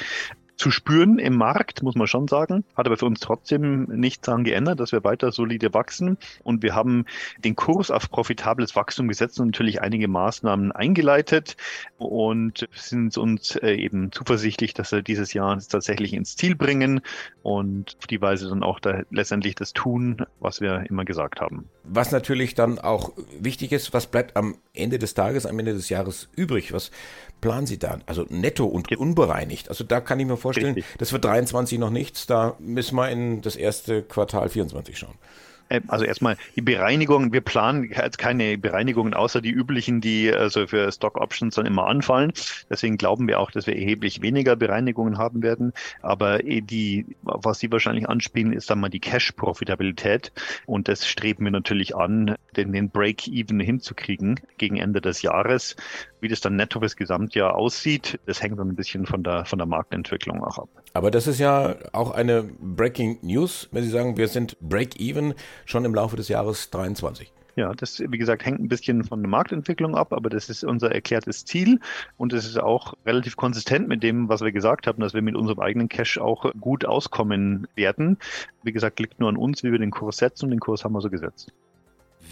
zu 0.62 0.71
spüren 0.71 1.19
im 1.19 1.35
Markt, 1.35 1.83
muss 1.83 1.97
man 1.97 2.07
schon 2.07 2.28
sagen. 2.28 2.62
Hat 2.76 2.87
aber 2.87 2.97
für 2.97 3.07
uns 3.07 3.19
trotzdem 3.19 3.87
nichts 3.87 4.26
daran 4.26 4.45
geändert, 4.45 4.78
dass 4.78 4.92
wir 4.92 5.02
weiter 5.02 5.33
solide 5.33 5.75
wachsen. 5.75 6.19
Und 6.45 6.62
wir 6.62 6.76
haben 6.76 7.04
den 7.45 7.57
Kurs 7.57 7.90
auf 7.90 8.09
profitables 8.09 8.76
Wachstum 8.76 9.09
gesetzt 9.09 9.40
und 9.40 9.49
natürlich 9.49 9.83
einige 9.83 10.07
Maßnahmen 10.07 10.71
eingeleitet 10.71 11.57
und 11.99 12.69
sind 12.76 13.19
uns 13.19 13.57
äh, 13.57 13.73
eben 13.73 14.12
zuversichtlich, 14.12 14.73
dass 14.73 14.92
wir 14.92 15.02
dieses 15.02 15.33
Jahr 15.33 15.59
tatsächlich 15.59 16.12
ins 16.12 16.37
Ziel 16.37 16.54
bringen 16.54 17.00
und 17.42 17.97
auf 17.99 18.07
die 18.07 18.21
Weise 18.23 18.49
dann 18.49 18.62
auch 18.62 18.78
da 18.78 19.02
letztendlich 19.11 19.57
das 19.57 19.73
tun, 19.73 20.25
was 20.38 20.61
wir 20.61 20.85
immer 20.88 21.04
gesagt 21.04 21.40
haben. 21.40 21.69
Was 21.83 22.12
natürlich 22.12 22.54
dann 22.54 22.78
auch 22.78 23.11
wichtig 23.40 23.73
ist, 23.73 23.92
was 23.92 24.07
bleibt 24.07 24.37
am 24.37 24.59
Ende 24.75 25.00
des 25.00 25.14
Tages, 25.14 25.45
am 25.45 25.59
Ende 25.59 25.73
des 25.73 25.88
Jahres 25.88 26.28
übrig? 26.37 26.73
Was 26.73 26.92
planen 27.40 27.66
Sie 27.66 27.78
da? 27.78 27.99
Also 28.07 28.26
netto 28.28 28.64
und 28.64 28.92
unbereinigt. 28.97 29.69
Also 29.69 29.85
da 29.85 30.00
kann 30.00 30.21
ich 30.21 30.26
mir 30.26 30.37
vorstellen, 30.37 30.51
Richtig. 30.56 30.85
das 30.99 31.12
wird 31.12 31.25
23 31.25 31.78
noch 31.78 31.90
nichts. 31.90 32.26
Da 32.26 32.56
müssen 32.59 32.97
wir 32.97 33.11
in 33.11 33.42
das 33.42 33.56
erste 33.56 34.02
Quartal 34.02 34.49
24 34.49 34.99
schauen. 34.99 35.14
Äh, 35.73 35.81
also 35.88 36.05
erstmal 36.05 36.37
die 36.57 36.61
Bereinigung, 36.61 37.33
wir 37.33 37.41
planen 37.41 37.91
jetzt 37.91 38.19
keine 38.19 38.59
Bereinigungen 38.59 39.14
außer 39.14 39.41
die 39.41 39.50
üblichen, 39.50 40.00
die 40.00 40.33
also 40.33 40.67
für 40.67 40.91
Stock 40.93 41.17
Options 41.17 41.55
dann 41.55 41.67
immer 41.67 41.87
anfallen. 41.87 42.33
Deswegen 42.69 42.99
glauben 42.99 43.26
wir 43.26 43.41
auch, 43.41 43.50
dass 43.50 43.67
wir 43.67 43.76
erheblich 43.76 44.23
weniger 44.23 44.57
Bereinigungen 44.57 45.19
haben 45.19 45.43
werden. 45.43 45.73
Aber 46.02 46.45
eh 46.45 46.61
die, 46.61 47.07
was 47.23 47.59
Sie 47.59 47.73
wahrscheinlich 47.73 48.09
anspielen, 48.09 48.52
ist 48.52 48.71
dann 48.71 48.81
mal 48.81 48.91
die 48.91 49.00
Cash-Profitabilität. 49.00 50.33
Und 50.67 50.88
das 50.88 51.09
streben 51.09 51.45
wir 51.45 51.52
natürlich 51.52 51.97
an, 51.97 52.37
den, 52.57 52.73
den 52.73 52.91
Break-Even 52.91 53.61
hinzukriegen 53.61 54.41
gegen 54.59 54.76
Ende 54.76 55.00
des 55.00 55.23
Jahres. 55.23 55.76
Wie 56.21 56.29
das 56.29 56.41
dann 56.41 56.57
netto 56.57 56.81
fürs 56.81 56.97
Gesamtjahr 56.97 57.55
aussieht, 57.55 58.21
das 58.26 58.43
hängt 58.43 58.59
dann 58.59 58.69
ein 58.69 58.76
bisschen 58.76 59.07
von 59.07 59.23
der, 59.23 59.45
von 59.45 59.59
der 59.59 59.67
Marktentwicklung 59.67 60.45
auch 60.45 60.59
ab. 60.59 60.81
Aber 60.94 61.11
das 61.11 61.26
ist 61.26 61.38
ja 61.38 61.76
auch 61.92 62.11
eine 62.11 62.42
Breaking 62.42 63.18
News, 63.22 63.68
wenn 63.72 63.82
Sie 63.82 63.90
sagen, 63.90 64.16
wir 64.16 64.28
sind 64.28 64.58
Break-Even 64.61 65.34
schon 65.64 65.84
im 65.84 65.94
Laufe 65.94 66.16
des 66.16 66.28
Jahres 66.28 66.70
23. 66.70 67.32
Ja, 67.54 67.75
das, 67.75 68.00
wie 68.00 68.18
gesagt, 68.18 68.46
hängt 68.46 68.61
ein 68.61 68.68
bisschen 68.68 69.04
von 69.04 69.20
der 69.20 69.28
Marktentwicklung 69.28 69.94
ab, 69.94 70.12
aber 70.14 70.30
das 70.30 70.49
ist 70.49 70.64
unser 70.64 70.90
erklärtes 70.90 71.44
Ziel 71.44 71.80
und 72.16 72.32
es 72.32 72.46
ist 72.46 72.58
auch 72.58 72.94
relativ 73.04 73.37
konsistent 73.37 73.88
mit 73.88 74.02
dem, 74.02 74.28
was 74.30 74.40
wir 74.40 74.52
gesagt 74.52 74.87
haben, 74.87 75.00
dass 75.00 75.12
wir 75.12 75.20
mit 75.20 75.34
unserem 75.34 75.61
eigenen 75.61 75.88
Cash 75.90 76.18
auch 76.18 76.50
gut 76.61 76.87
auskommen 76.87 77.68
werden. 77.75 78.16
Wie 78.62 78.72
gesagt, 78.72 79.00
liegt 79.00 79.20
nur 79.20 79.28
an 79.28 79.37
uns, 79.37 79.62
wie 79.62 79.70
wir 79.70 79.78
den 79.78 79.90
Kurs 79.90 80.16
setzen 80.16 80.46
und 80.46 80.50
den 80.50 80.61
Kurs 80.61 80.84
haben 80.84 80.94
wir 80.94 81.02
so 81.02 81.11
gesetzt. 81.11 81.52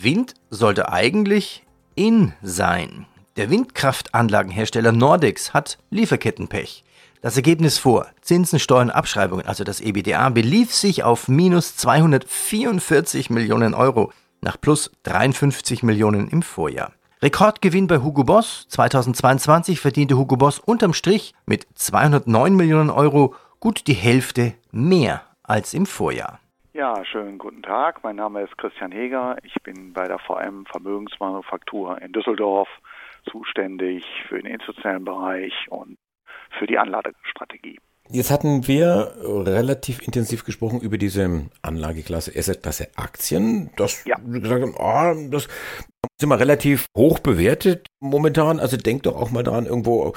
Wind 0.00 0.35
sollte 0.49 0.90
eigentlich 0.90 1.67
in 1.97 2.33
sein. 2.40 3.07
Der 3.37 3.50
Windkraftanlagenhersteller 3.50 4.93
Nordex 4.93 5.52
hat 5.52 5.79
Lieferkettenpech. 5.90 6.83
Das 7.23 7.37
Ergebnis 7.37 7.79
vor 7.79 8.07
Zinsen, 8.23 8.59
Steuern, 8.59 8.89
Abschreibungen, 8.89 9.45
also 9.45 9.62
das 9.62 9.83
EBDA, 9.83 10.31
belief 10.31 10.73
sich 10.73 11.05
auf 11.05 11.29
minus 11.29 11.77
244 11.77 13.29
Millionen 13.29 13.75
Euro 13.75 14.11
nach 14.41 14.59
plus 14.59 14.91
53 15.03 15.83
Millionen 15.83 16.29
im 16.29 16.41
Vorjahr. 16.41 16.93
Rekordgewinn 17.21 17.89
bei 17.89 17.99
Hugo 17.99 18.25
Boss 18.25 18.67
2022 18.71 19.81
verdiente 19.81 20.17
Hugo 20.17 20.39
Boss 20.39 20.61
unterm 20.61 20.95
Strich 20.95 21.35
mit 21.45 21.67
209 21.75 22.57
Millionen 22.57 22.89
Euro 22.89 23.35
gut 23.59 23.87
die 23.87 23.93
Hälfte 23.93 24.55
mehr 24.73 25.21
als 25.43 25.75
im 25.75 25.85
Vorjahr. 25.85 26.41
Ja, 26.73 27.05
schönen 27.05 27.37
guten 27.37 27.62
Tag. 27.62 28.03
Mein 28.03 28.17
Name 28.17 28.41
ist 28.41 28.57
Christian 28.57 28.93
Heger. 28.93 29.37
Ich 29.43 29.62
bin 29.62 29.93
bei 29.93 30.09
der 30.09 30.21
VM 30.21 30.65
Vermögensmanufaktur 30.65 32.00
in 32.00 32.12
Düsseldorf 32.12 32.69
zuständig 33.31 34.07
für 34.27 34.41
den 34.41 34.50
institutionellen 34.50 35.05
Bereich 35.05 35.53
und 35.69 35.99
für 36.59 36.66
die 36.66 36.78
Anlagestrategie. 36.78 37.78
Jetzt 38.12 38.33
hatten 38.33 38.66
wir 38.66 39.12
relativ 39.23 40.02
intensiv 40.02 40.45
gesprochen 40.45 40.80
über 40.80 40.99
diese 40.99 41.49
Anlageklasse, 41.62 42.33
Assetklasse 42.37 42.88
Aktien. 42.97 43.71
Das, 43.76 44.04
ja. 44.04 44.16
gesagt 44.16 44.62
haben, 44.62 44.75
oh, 44.76 45.30
das 45.30 45.47
sind 46.19 46.28
wir 46.28 46.40
relativ 46.40 46.87
hoch 46.97 47.21
bewertet 47.21 47.87
momentan. 48.00 48.59
Also 48.59 48.76
denkt 48.76 49.07
doch 49.07 49.14
auch 49.14 49.30
mal 49.30 49.45
dran, 49.45 49.66
irgendwo 49.66 50.12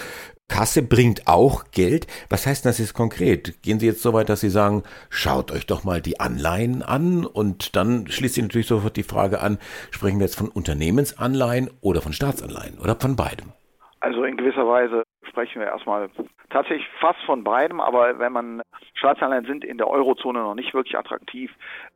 Kasse 0.48 0.82
bringt 0.82 1.28
auch 1.28 1.66
Geld. 1.72 2.08
Was 2.30 2.48
heißt 2.48 2.66
das 2.66 2.80
jetzt 2.80 2.96
konkret? 2.96 3.62
Gehen 3.62 3.80
Sie 3.80 3.86
jetzt 3.86 4.02
so 4.02 4.12
weit, 4.14 4.30
dass 4.30 4.42
Sie 4.42 4.50
sagen, 4.50 4.84
schaut 5.12 5.52
euch 5.52 5.68
doch 5.68 5.84
mal 5.84 6.02
die 6.02 6.20
Anleihen 6.20 6.82
an 6.82 7.28
und 7.28 7.76
dann 7.76 8.08
schließt 8.08 8.36
sich 8.36 8.44
natürlich 8.44 8.68
sofort 8.68 8.98
die 8.98 9.04
Frage 9.04 9.40
an, 9.40 9.60
sprechen 9.92 10.18
wir 10.18 10.26
jetzt 10.26 10.38
von 10.38 10.50
Unternehmensanleihen 10.50 11.70
oder 11.82 12.02
von 12.02 12.14
Staatsanleihen 12.14 12.80
oder 12.80 12.96
von 12.96 13.16
beidem? 13.16 13.52
Also 14.00 14.24
in 14.24 14.36
gewisser 14.36 14.68
Weise 14.68 15.04
sprechen 15.34 15.62
wir 15.62 15.68
erstmal 15.68 16.12
tatsächlich 16.52 16.88
fast 17.00 17.20
von 17.26 17.44
beidem, 17.44 17.82
aber 17.82 18.20
wenn 18.20 18.32
man 18.32 18.62
Staatsanleihen 18.94 19.46
sind 19.46 19.66
in 19.66 19.80
der 19.80 19.88
Eurozone 19.88 20.40
noch 20.40 20.54
nicht 20.54 20.74
wirklich 20.76 20.96
attraktiv. 20.96 21.52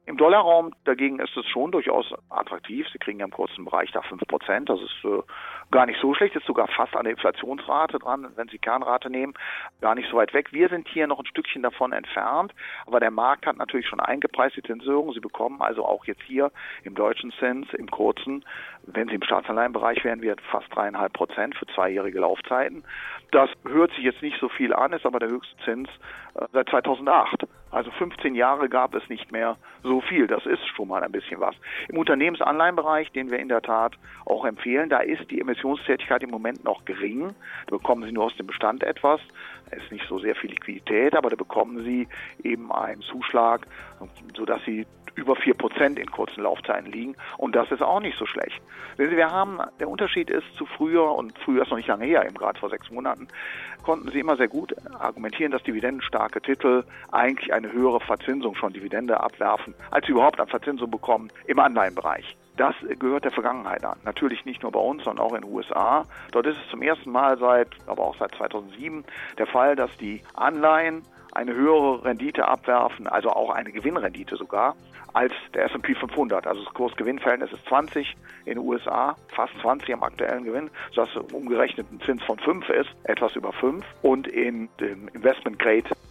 Im 0.07 0.17
Dollarraum 0.17 0.73
dagegen 0.85 1.19
ist 1.19 1.37
es 1.37 1.45
schon 1.45 1.71
durchaus 1.71 2.11
attraktiv. 2.29 2.87
Sie 2.91 2.97
kriegen 2.97 3.19
ja 3.19 3.25
im 3.25 3.31
kurzen 3.31 3.63
Bereich 3.63 3.91
da 3.91 4.01
5 4.01 4.23
Prozent. 4.27 4.69
Das 4.69 4.81
ist 4.81 5.05
äh, 5.05 5.21
gar 5.69 5.85
nicht 5.85 6.01
so 6.01 6.13
schlecht, 6.15 6.35
ist 6.35 6.47
sogar 6.47 6.67
fast 6.67 6.95
an 6.95 7.03
der 7.03 7.13
Inflationsrate 7.13 7.99
dran, 7.99 8.27
wenn 8.35 8.47
Sie 8.47 8.57
Kernrate 8.57 9.11
nehmen, 9.11 9.35
gar 9.79 9.93
nicht 9.93 10.09
so 10.09 10.17
weit 10.17 10.33
weg. 10.33 10.51
Wir 10.51 10.69
sind 10.69 10.87
hier 10.87 11.05
noch 11.05 11.19
ein 11.19 11.25
Stückchen 11.27 11.61
davon 11.61 11.91
entfernt, 11.91 12.53
aber 12.87 12.99
der 12.99 13.11
Markt 13.11 13.45
hat 13.45 13.57
natürlich 13.57 13.87
schon 13.87 13.99
eingepreist 13.99 14.55
die 14.57 14.63
Zinserhöhung. 14.63 15.13
Sie 15.13 15.19
bekommen 15.19 15.61
also 15.61 15.85
auch 15.85 16.05
jetzt 16.05 16.23
hier 16.23 16.51
im 16.83 16.95
deutschen 16.95 17.31
Zins, 17.39 17.71
im 17.73 17.91
kurzen, 17.91 18.43
wenn 18.87 19.07
Sie 19.07 19.15
im 19.15 19.23
Staatsanleihenbereich 19.23 20.03
wären, 20.03 20.21
wir 20.21 20.35
fast 20.49 20.67
dreieinhalb 20.73 21.13
Prozent 21.13 21.55
für 21.55 21.65
zweijährige 21.67 22.19
Laufzeiten. 22.19 22.83
Das 23.31 23.49
hört 23.67 23.91
sich 23.91 24.03
jetzt 24.03 24.21
nicht 24.21 24.39
so 24.39 24.49
viel 24.49 24.73
an, 24.73 24.93
ist 24.93 25.05
aber 25.05 25.19
der 25.19 25.29
höchste 25.29 25.55
Zins 25.65 25.89
äh, 26.35 26.45
seit 26.53 26.69
2008. 26.69 27.45
Also 27.71 27.91
15 27.91 28.35
Jahre 28.35 28.69
gab 28.69 28.95
es 28.95 29.07
nicht 29.09 29.31
mehr 29.31 29.57
so 29.83 30.01
viel. 30.01 30.27
Das 30.27 30.45
ist 30.45 30.65
schon 30.67 30.87
mal 30.87 31.03
ein 31.03 31.11
bisschen 31.11 31.39
was. 31.39 31.55
Im 31.89 31.97
Unternehmensanleihenbereich, 31.97 33.11
den 33.11 33.29
wir 33.29 33.39
in 33.39 33.49
der 33.49 33.61
Tat 33.61 33.93
auch 34.25 34.45
empfehlen, 34.45 34.89
da 34.89 34.99
ist 34.99 35.29
die 35.29 35.41
Emissionstätigkeit 35.41 36.23
im 36.23 36.29
Moment 36.29 36.63
noch 36.63 36.85
gering. 36.85 37.35
Da 37.67 37.75
bekommen 37.75 38.03
Sie 38.03 38.11
nur 38.11 38.25
aus 38.25 38.35
dem 38.37 38.47
Bestand 38.47 38.83
etwas. 38.83 39.19
Da 39.69 39.77
ist 39.77 39.91
nicht 39.91 40.07
so 40.07 40.19
sehr 40.19 40.35
viel 40.35 40.51
Liquidität, 40.51 41.15
aber 41.15 41.29
da 41.29 41.35
bekommen 41.35 41.83
Sie 41.83 42.07
eben 42.43 42.71
einen 42.71 43.01
Zuschlag, 43.01 43.67
sodass 44.35 44.63
Sie 44.65 44.85
über 45.17 45.33
4% 45.33 45.97
in 45.97 46.11
kurzen 46.11 46.43
Laufzeiten 46.43 46.91
liegen. 46.91 47.15
Und 47.37 47.55
das 47.55 47.71
ist 47.71 47.81
auch 47.81 47.99
nicht 47.99 48.17
so 48.17 48.25
schlecht. 48.25 48.61
Sehen 48.97 49.09
Sie, 49.09 49.17
wir 49.17 49.31
haben, 49.31 49.59
der 49.79 49.89
Unterschied 49.89 50.29
ist 50.29 50.45
zu 50.55 50.65
früher, 50.65 51.11
und 51.11 51.37
früher 51.39 51.63
ist 51.63 51.69
noch 51.69 51.77
nicht 51.77 51.87
lange 51.87 52.05
her, 52.05 52.23
eben 52.25 52.35
gerade 52.35 52.59
vor 52.59 52.69
sechs 52.69 52.89
Monaten, 52.91 53.27
konnten 53.83 54.09
Sie 54.11 54.19
immer 54.19 54.37
sehr 54.37 54.47
gut 54.47 54.75
argumentieren, 54.99 55.51
dass 55.51 55.63
dividendenstarke 55.63 56.41
Titel 56.41 56.83
eigentlich 57.11 57.53
eine 57.57 57.71
höhere 57.71 57.99
Verzinsung 57.99 58.55
schon 58.55 58.73
Dividende 58.73 59.19
abwerfen, 59.19 59.73
als 59.91 60.05
sie 60.05 60.13
überhaupt 60.13 60.39
an 60.39 60.47
Verzinsung 60.47 60.89
bekommen 60.89 61.31
im 61.45 61.59
Anleihenbereich. 61.59 62.37
Das 62.57 62.73
gehört 62.99 63.23
der 63.23 63.31
Vergangenheit 63.31 63.85
an. 63.85 63.99
Natürlich 64.03 64.45
nicht 64.45 64.63
nur 64.63 64.71
bei 64.71 64.79
uns, 64.79 65.03
sondern 65.03 65.25
auch 65.25 65.33
in 65.33 65.41
den 65.41 65.51
USA. 65.51 66.05
Dort 66.31 66.47
ist 66.47 66.57
es 66.57 66.71
zum 66.71 66.81
ersten 66.81 67.11
Mal 67.11 67.37
seit, 67.37 67.69
aber 67.85 68.03
auch 68.03 68.15
seit 68.17 68.33
2007 68.35 69.03
der 69.37 69.45
Fall, 69.45 69.75
dass 69.75 69.95
die 69.97 70.23
Anleihen 70.33 71.03
eine 71.33 71.53
höhere 71.53 72.03
Rendite 72.03 72.47
abwerfen, 72.47 73.07
also 73.07 73.29
auch 73.29 73.51
eine 73.51 73.71
Gewinnrendite 73.71 74.37
sogar, 74.37 74.75
als 75.13 75.33
der 75.53 75.65
S&P 75.65 75.93
500. 75.93 76.47
Also 76.47 76.63
das 76.63 76.73
Kurs-Gewinn-Verhältnis 76.73 77.51
ist 77.51 77.65
20 77.67 78.15
in 78.45 78.55
den 78.55 78.57
USA, 78.59 79.15
fast 79.29 79.53
20 79.61 79.93
am 79.93 80.03
aktuellen 80.03 80.43
Gewinn, 80.43 80.71
sodass 80.93 81.15
umgerechnet 81.31 81.87
ein 81.91 82.01
Zins 82.01 82.23
von 82.23 82.39
5 82.39 82.69
ist, 82.69 82.89
etwas 83.03 83.35
über 83.35 83.53
5. 83.53 83.85
Und 84.01 84.27
in 84.27 84.69
dem 84.79 85.09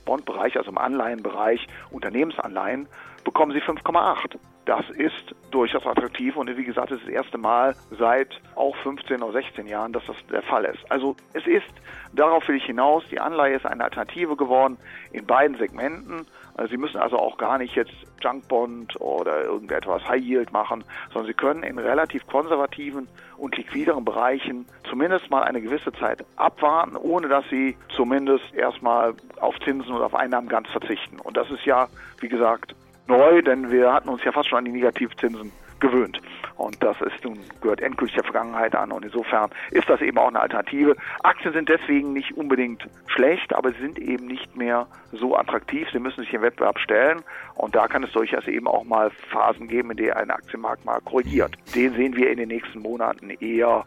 Investment-Grade-Bond-Bereich, 0.07 0.57
also 0.57 0.71
im 0.71 0.79
Anleihenbereich, 0.79 1.67
Unternehmensanleihen, 1.91 2.89
bekommen 3.25 3.53
sie 3.53 3.61
5,8. 3.61 4.39
Das 4.67 4.91
ist 4.91 5.35
durchaus 5.53 5.87
attraktiv 5.87 6.37
und 6.37 6.55
wie 6.57 6.65
gesagt, 6.65 6.91
es 6.91 6.99
ist 6.99 7.07
das 7.07 7.15
erste 7.15 7.39
Mal 7.39 7.77
seit 7.97 8.41
auch 8.57 8.75
15 8.79 9.23
oder 9.23 9.33
16 9.41 9.69
Jahren, 9.69 9.93
dass 9.93 10.05
das 10.07 10.17
der 10.29 10.43
Fall 10.43 10.65
ist. 10.65 10.91
Also 10.91 11.15
es 11.35 11.47
ist, 11.47 11.71
darauf 12.13 12.47
will 12.49 12.57
ich 12.57 12.65
hinaus, 12.65 13.05
die 13.09 13.21
Anleihe 13.21 13.55
ist 13.55 13.65
eine 13.65 13.85
Alternative 13.85 14.35
geworden 14.35 14.77
in 15.13 15.25
beiden 15.25 15.57
Segmenten. 15.57 16.27
Also 16.57 16.73
Sie 16.73 16.79
müssen 16.79 16.97
also 16.97 17.17
auch 17.17 17.39
gar 17.39 17.59
nicht 17.59 17.77
jetzt 17.77 17.93
Junkbond 18.21 19.01
oder 19.01 19.45
irgendetwas 19.45 20.03
High 20.09 20.21
Yield 20.21 20.53
machen, 20.53 20.83
sondern 21.13 21.29
Sie 21.29 21.35
können 21.35 21.63
in 21.63 21.79
relativ 21.79 22.27
konservativen 22.27 23.07
und 23.37 23.57
liquideren 23.57 24.05
Bereichen 24.05 24.67
zumindest 24.91 25.31
mal 25.31 25.45
eine 25.45 25.61
gewisse 25.61 25.93
Zeit 25.93 26.25
abwarten, 26.35 26.97
ohne 26.97 27.29
dass 27.29 27.49
Sie 27.51 27.77
zumindest 27.95 28.53
erstmal 28.53 29.15
auf 29.41 29.55
Zinsen 29.61 29.95
oder 29.95 30.07
auf 30.07 30.15
Einnahmen 30.17 30.49
ganz 30.49 30.69
verzichten. 30.71 31.21
Und 31.21 31.37
das 31.37 31.49
ist 31.53 31.65
ja, 31.65 31.87
wie 32.19 32.29
gesagt, 32.29 32.75
neu, 33.09 33.43
denn 33.43 33.71
wir 33.71 33.93
hatten 33.93 34.09
uns 34.09 34.25
ja 34.25 34.33
fast 34.33 34.49
schon 34.49 34.59
an 34.59 34.65
die 34.65 34.73
Negativzinsen 34.73 35.53
gewöhnt. 35.81 36.21
Und 36.57 36.83
das 36.83 36.97
ist 37.03 37.23
nun, 37.23 37.39
gehört 37.61 37.81
endgültig 37.81 38.15
der 38.15 38.25
Vergangenheit 38.25 38.75
an. 38.75 38.93
Und 38.93 39.05
insofern 39.05 39.51
ist 39.71 39.89
das 39.89 40.01
eben 40.01 40.17
auch 40.17 40.29
eine 40.29 40.41
Alternative. 40.41 40.97
Aktien 41.23 41.53
sind 41.53 41.69
deswegen 41.69 42.13
nicht 42.13 42.37
unbedingt 42.37 42.89
schlecht, 43.09 43.55
aber 43.55 43.73
sie 43.73 43.81
sind 43.81 43.99
eben 43.99 44.27
nicht 44.27 44.57
mehr 44.57 44.87
so 45.13 45.37
attraktiv. 45.37 45.89
Sie 45.93 45.99
müssen 45.99 46.21
sich 46.21 46.33
im 46.33 46.43
Wettbewerb 46.43 46.79
stellen. 46.79 47.23
Und 47.55 47.75
da 47.75 47.89
kann 47.89 48.03
es 48.05 48.13
durchaus 48.13 48.47
eben 48.47 48.67
auch 48.67 48.85
mal 48.85 49.11
Phasen 49.31 49.69
geben, 49.69 49.91
in 49.91 49.99
denen 49.99 50.13
ein 50.13 50.31
Aktienmarkt 50.31 50.85
mal 50.85 51.01
korrigiert. 51.03 51.55
Den 51.75 51.93
sehen 51.95 52.17
wir 52.17 52.31
in 52.31 52.39
den 52.39 52.49
nächsten 52.49 52.81
Monaten 52.81 53.31
eher 53.31 53.85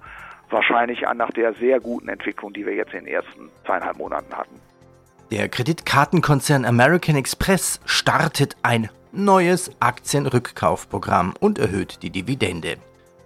wahrscheinlich 0.50 1.08
an 1.08 1.18
nach 1.18 1.32
der 1.32 1.54
sehr 1.56 1.80
guten 1.80 2.10
Entwicklung, 2.10 2.54
die 2.54 2.66
wir 2.66 2.76
jetzt 2.76 2.94
in 2.94 3.06
den 3.06 3.14
ersten 3.14 3.50
zweieinhalb 3.66 3.98
Monaten 3.98 4.36
hatten. 4.36 4.56
Der 5.32 5.48
Kreditkartenkonzern 5.48 6.66
American 6.66 7.16
Express 7.16 7.80
startet 7.86 8.58
ein 8.64 8.90
neues 9.12 9.72
Aktienrückkaufprogramm 9.80 11.34
und 11.40 11.60
erhöht 11.60 12.04
die 12.04 12.10
Dividende. 12.10 12.78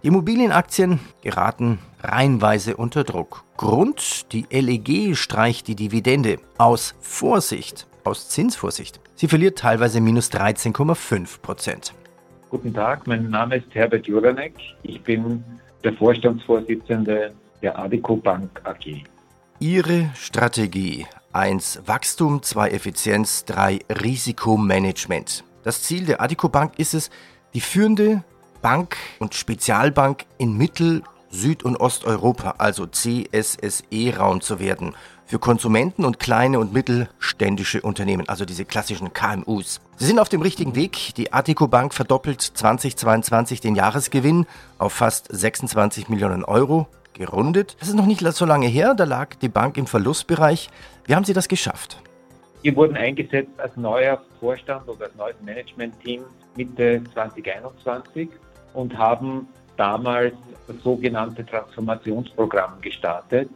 Die 0.04 0.08
Immobilienaktien 0.08 1.00
geraten 1.22 1.80
reihenweise 2.02 2.76
unter 2.76 3.04
Druck. 3.04 3.44
Grund, 3.56 4.32
die 4.34 4.46
LEG 4.50 5.16
streicht 5.16 5.68
die 5.68 5.76
Dividende 5.76 6.40
aus 6.58 6.96
Vorsicht, 7.00 7.88
aus 8.04 8.30
Zinsvorsicht. 8.30 9.00
Sie 9.16 9.28
verliert 9.28 9.60
teilweise 9.60 10.02
minus 10.02 10.30
13,5 10.32 11.42
Prozent. 11.42 11.94
Guten 12.50 12.74
Tag, 12.74 13.08
mein 13.08 13.30
Name 13.30 13.58
ist 13.58 13.74
Herbert 13.74 14.06
Juranek. 14.06 14.56
Ich 14.84 15.02
bin 15.02 15.44
der 15.84 15.94
Vorstandsvorsitzende 15.94 17.34
der 17.62 17.80
Adico 17.80 18.18
Bank 18.18 18.62
AG. 18.66 19.04
Ihre 19.60 20.10
Strategie 20.16 21.08
1 21.32 21.84
Wachstum, 21.86 22.44
2 22.44 22.70
Effizienz, 22.70 23.46
3 23.46 23.80
Risikomanagement. 23.90 25.44
Das 25.64 25.82
Ziel 25.82 26.06
der 26.06 26.22
Adico 26.22 26.50
Bank 26.50 26.78
ist 26.78 26.94
es, 26.94 27.10
die 27.54 27.62
führende 27.62 28.24
Bank 28.62 28.98
und 29.20 29.34
Spezialbank 29.34 30.26
in 30.38 30.58
Mittel-, 30.58 31.04
Süd- 31.30 31.64
und 31.64 31.78
Osteuropa, 31.78 32.56
also 32.58 32.86
CSSE-Raum 32.86 34.42
zu 34.42 34.60
werden, 34.60 34.96
für 35.26 35.40
Konsumenten 35.40 36.06
und 36.06 36.20
kleine 36.20 36.60
und 36.60 36.74
mittelständische 36.74 37.82
Unternehmen, 37.82 38.30
also 38.30 38.46
diese 38.46 38.66
klassischen 38.66 39.14
KMUs. 39.14 39.82
Sie 39.98 40.06
sind 40.06 40.20
auf 40.20 40.30
dem 40.30 40.42
richtigen 40.42 40.76
Weg. 40.76 41.16
Die 41.16 41.34
Adico 41.34 41.68
Bank 41.68 41.94
verdoppelt 41.94 42.42
2022 42.42 43.62
den 43.62 43.76
Jahresgewinn 43.76 44.46
auf 44.78 44.94
fast 44.94 45.28
26 45.32 46.10
Millionen 46.10 46.44
Euro, 46.44 46.88
gerundet. 47.14 47.78
Das 47.80 47.90
ist 47.90 47.96
noch 47.96 48.06
nicht 48.06 48.22
so 48.22 48.46
lange 48.46 48.68
her, 48.68 48.94
da 48.96 49.04
lag 49.04 49.36
die 49.36 49.50
Bank 49.50 49.78
im 49.78 49.88
Verlustbereich. 49.88 50.70
Wie 51.06 51.16
haben 51.16 51.26
Sie 51.26 51.34
das 51.34 51.48
geschafft? 51.48 51.98
Wir 52.64 52.74
wurden 52.78 52.96
eingesetzt 52.96 53.52
als 53.60 53.76
neuer 53.76 54.22
Vorstand 54.40 54.88
oder 54.88 55.06
als 55.06 55.16
neues 55.16 55.36
Managementteam 55.46 56.24
Mitte 56.56 57.02
2021 57.14 58.30
und 58.74 58.98
haben 58.98 59.50
damals 59.76 60.34
das 60.68 60.82
sogenannte 60.82 61.46
Transformationsprogramm 61.46 62.80
gestartet, 62.80 63.50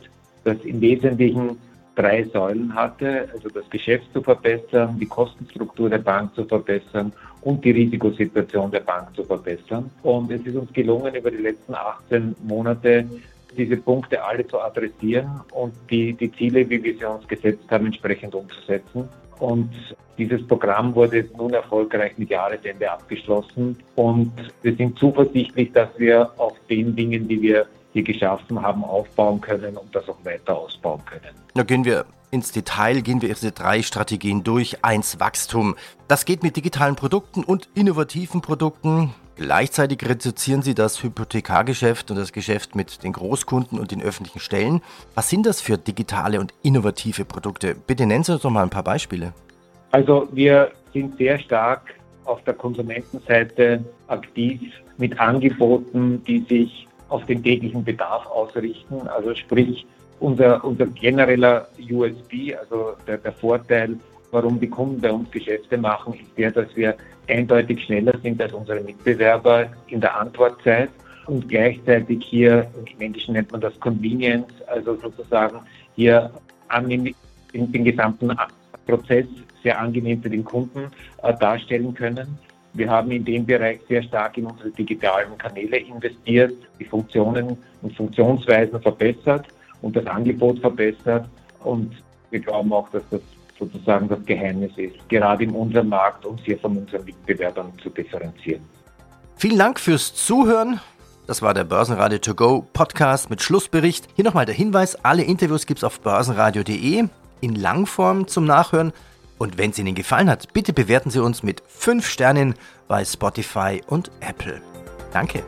das 0.44 0.58
im 0.66 0.82
Wesentlichen 0.82 1.58
drei 1.96 2.26
Säulen 2.26 2.76
hatte, 2.76 3.30
also 3.34 3.48
das 3.48 3.70
Geschäft 3.70 4.12
zu 4.12 4.22
verbessern, 4.22 4.98
die 5.00 5.06
Kostenstruktur 5.06 5.90
der 5.90 6.00
Bank 6.00 6.36
zu 6.36 6.44
verbessern 6.44 7.14
und 7.42 7.64
die 7.64 7.72
Risikosituation 7.72 8.72
der 8.72 8.82
Bank 8.82 9.16
zu 9.16 9.24
verbessern. 9.24 9.90
Und 10.04 10.30
es 10.32 10.46
ist 10.46 10.58
uns 10.58 10.72
gelungen, 10.74 11.16
über 11.16 11.32
die 11.32 11.38
letzten 11.38 11.74
18 11.74 12.36
Monate 12.44 13.08
diese 13.58 13.78
Punkte 13.78 14.24
alle 14.24 14.46
zu 14.48 14.60
adressieren 14.60 15.42
und 15.52 15.74
die, 15.90 16.14
die 16.14 16.32
Ziele, 16.32 16.70
wie 16.70 16.82
wir 16.84 16.98
sie 16.98 17.06
uns 17.06 17.28
gesetzt 17.28 17.66
haben, 17.70 17.88
entsprechend 17.88 18.36
umzusetzen. 18.36 19.10
Und 19.40 19.70
dieses 20.18 20.46
Programm 20.48 20.96
wurde 20.96 21.26
nun 21.38 21.54
erfolgreich 21.54 22.18
mit 22.18 22.30
Jahresende 22.30 22.90
abgeschlossen. 22.92 23.78
Und 23.96 24.32
wir 24.62 24.76
sind 24.76 24.98
zuversichtlich, 24.98 25.72
dass 25.74 25.90
wir 25.98 26.32
auf 26.38 26.54
den 26.70 26.96
Dingen, 26.96 27.28
die 27.28 27.42
wir 27.42 27.68
hier 27.94 28.04
geschaffen 28.04 28.62
haben, 28.62 28.84
aufbauen 28.84 29.40
können 29.42 29.78
und 29.78 29.96
das 29.96 30.08
auch 30.10 30.24
weiter 30.24 30.58
ausbauen 30.58 31.02
können. 31.06 31.36
Da 31.54 31.64
gehen 31.64 31.86
wir 31.86 32.06
ins 32.32 32.52
Detail, 32.52 33.02
gehen 33.02 33.22
wir 33.22 33.30
diese 33.30 33.52
drei 33.52 33.82
Strategien 33.82 34.44
durch. 34.44 34.84
Eins 34.84 35.20
Wachstum. 35.20 35.76
Das 36.08 36.26
geht 36.26 36.44
mit 36.44 36.56
digitalen 36.56 36.96
Produkten 36.96 37.44
und 37.44 37.70
innovativen 37.74 38.42
Produkten 38.42 39.14
Gleichzeitig 39.38 40.00
reduzieren 40.04 40.64
Sie 40.64 40.74
das 40.74 41.04
Hypothekargeschäft 41.04 42.10
und 42.10 42.18
das 42.18 42.34
Geschäft 42.34 42.76
mit 42.76 43.04
den 43.04 43.14
Großkunden 43.14 43.78
und 43.78 43.92
den 43.92 44.02
öffentlichen 44.02 44.40
Stellen. 44.40 44.82
Was 45.14 45.30
sind 45.30 45.46
das 45.46 45.62
für 45.62 45.78
digitale 45.78 46.40
und 46.40 46.56
innovative 46.64 47.24
Produkte? 47.24 47.76
Bitte 47.76 48.08
nennen 48.08 48.24
Sie 48.24 48.34
uns 48.34 48.42
doch 48.42 48.50
mal 48.50 48.64
ein 48.64 48.72
paar 48.72 48.84
Beispiele. 48.84 49.34
Also 49.92 50.28
wir 50.32 50.72
sind 50.92 51.18
sehr 51.20 51.38
stark 51.38 51.94
auf 52.26 52.44
der 52.46 52.56
Konsumentenseite 52.56 53.86
aktiv 54.08 54.60
mit 54.98 55.20
Angeboten, 55.20 56.24
die 56.26 56.40
sich 56.40 56.88
auf 57.10 57.24
den 57.28 57.44
täglichen 57.44 57.84
Bedarf 57.84 58.26
ausrichten. 58.26 59.08
Also 59.08 59.36
sprich, 59.36 59.86
unser, 60.20 60.64
unser 60.66 60.88
genereller 60.88 61.68
USB, 61.92 62.56
also 62.60 62.94
der, 63.06 63.20
der 63.20 63.34
Vorteil, 63.34 64.00
warum 64.32 64.60
die 64.60 64.68
Kunden 64.68 65.00
bei 65.00 65.12
uns 65.12 65.30
Geschäfte 65.30 65.78
machen, 65.78 66.16
ist 66.16 66.36
der, 66.36 66.50
dass 66.50 66.76
wir 66.76 66.96
eindeutig 67.28 67.84
schneller 67.84 68.18
sind 68.24 68.42
als 68.42 68.54
unsere 68.54 68.82
Mitbewerber 68.82 69.68
in 69.88 70.02
der 70.02 70.20
Antwortzeit 70.20 70.90
und 71.28 71.48
gleichzeitig 71.50 72.24
hier, 72.24 72.68
im 72.86 73.02
Englischen 73.02 73.34
nennt 73.34 73.52
man 73.52 73.62
das 73.62 73.78
Convenience, 73.80 74.54
also 74.68 74.96
sozusagen 74.96 75.60
hier 75.96 76.32
den, 76.88 77.14
den 77.54 77.84
gesamten 77.84 78.32
Prozess 78.86 79.26
sehr 79.64 79.80
angenehm 79.80 80.22
für 80.22 80.30
den 80.30 80.46
Kunden 80.46 80.90
äh, 81.24 81.34
darstellen 81.38 81.94
können. 81.94 82.38
Wir 82.74 82.90
haben 82.90 83.12
in 83.12 83.26
dem 83.26 83.46
Bereich 83.46 83.80
sehr 83.90 84.04
stark 84.04 84.38
in 84.38 84.46
unsere 84.46 84.70
digitalen 84.70 85.38
Kanäle 85.38 85.78
investiert, 85.78 86.54
die 86.80 86.86
Funktionen 86.86 87.58
und 87.82 87.96
Funktionsweisen 87.96 88.80
verbessert 88.82 89.48
und 89.82 89.96
das 89.96 90.06
Angebot 90.06 90.60
verbessert. 90.60 91.28
Und 91.64 91.92
wir 92.30 92.40
glauben 92.40 92.72
auch, 92.72 92.90
dass 92.92 93.04
das 93.10 93.22
sozusagen 93.60 94.08
das 94.08 94.24
Geheimnis 94.26 94.72
ist, 94.78 95.10
gerade 95.10 95.44
in 95.44 95.52
unserem 95.52 95.90
Markt 95.90 96.26
uns 96.26 96.42
hier 96.44 96.58
von 96.60 96.78
unseren 96.78 97.04
Mitbewerbern 97.06 97.72
zu 97.82 97.90
differenzieren. 97.90 98.64
Vielen 99.36 99.58
Dank 99.58 99.80
fürs 99.80 100.14
Zuhören. 100.14 100.80
Das 101.28 101.42
war 101.42 101.54
der 101.54 101.66
Börsenradio 101.66 102.20
To 102.20 102.36
Go 102.36 102.66
Podcast 102.74 103.30
mit 103.30 103.42
Schlussbericht. 103.42 104.08
Hier 104.16 104.24
nochmal 104.24 104.46
der 104.46 104.56
Hinweis, 104.56 104.96
alle 105.04 105.24
Interviews 105.24 105.66
gibt 105.66 105.80
es 105.80 105.84
auf 105.84 106.00
börsenradio.de 106.00 107.08
in 107.42 107.56
Langform 107.56 108.28
zum 108.28 108.46
Nachhören. 108.46 108.94
Und 109.38 109.58
wenn 109.58 109.70
es 109.72 109.78
Ihnen 109.78 109.94
gefallen 109.94 110.30
hat, 110.30 110.54
bitte 110.54 110.74
bewerten 110.74 111.10
Sie 111.10 111.22
uns 111.22 111.44
mit 111.44 111.62
5 111.68 112.08
Sternen 112.08 112.56
bei 112.88 113.06
Spotify 113.06 113.82
und 113.88 114.10
Apple. 114.22 114.62
Danke. 115.14 115.44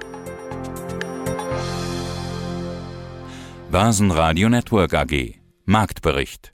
Börsenradio 3.71 4.49
Network 4.49 4.93
AG 4.93 5.35
Marktbericht 5.65 6.53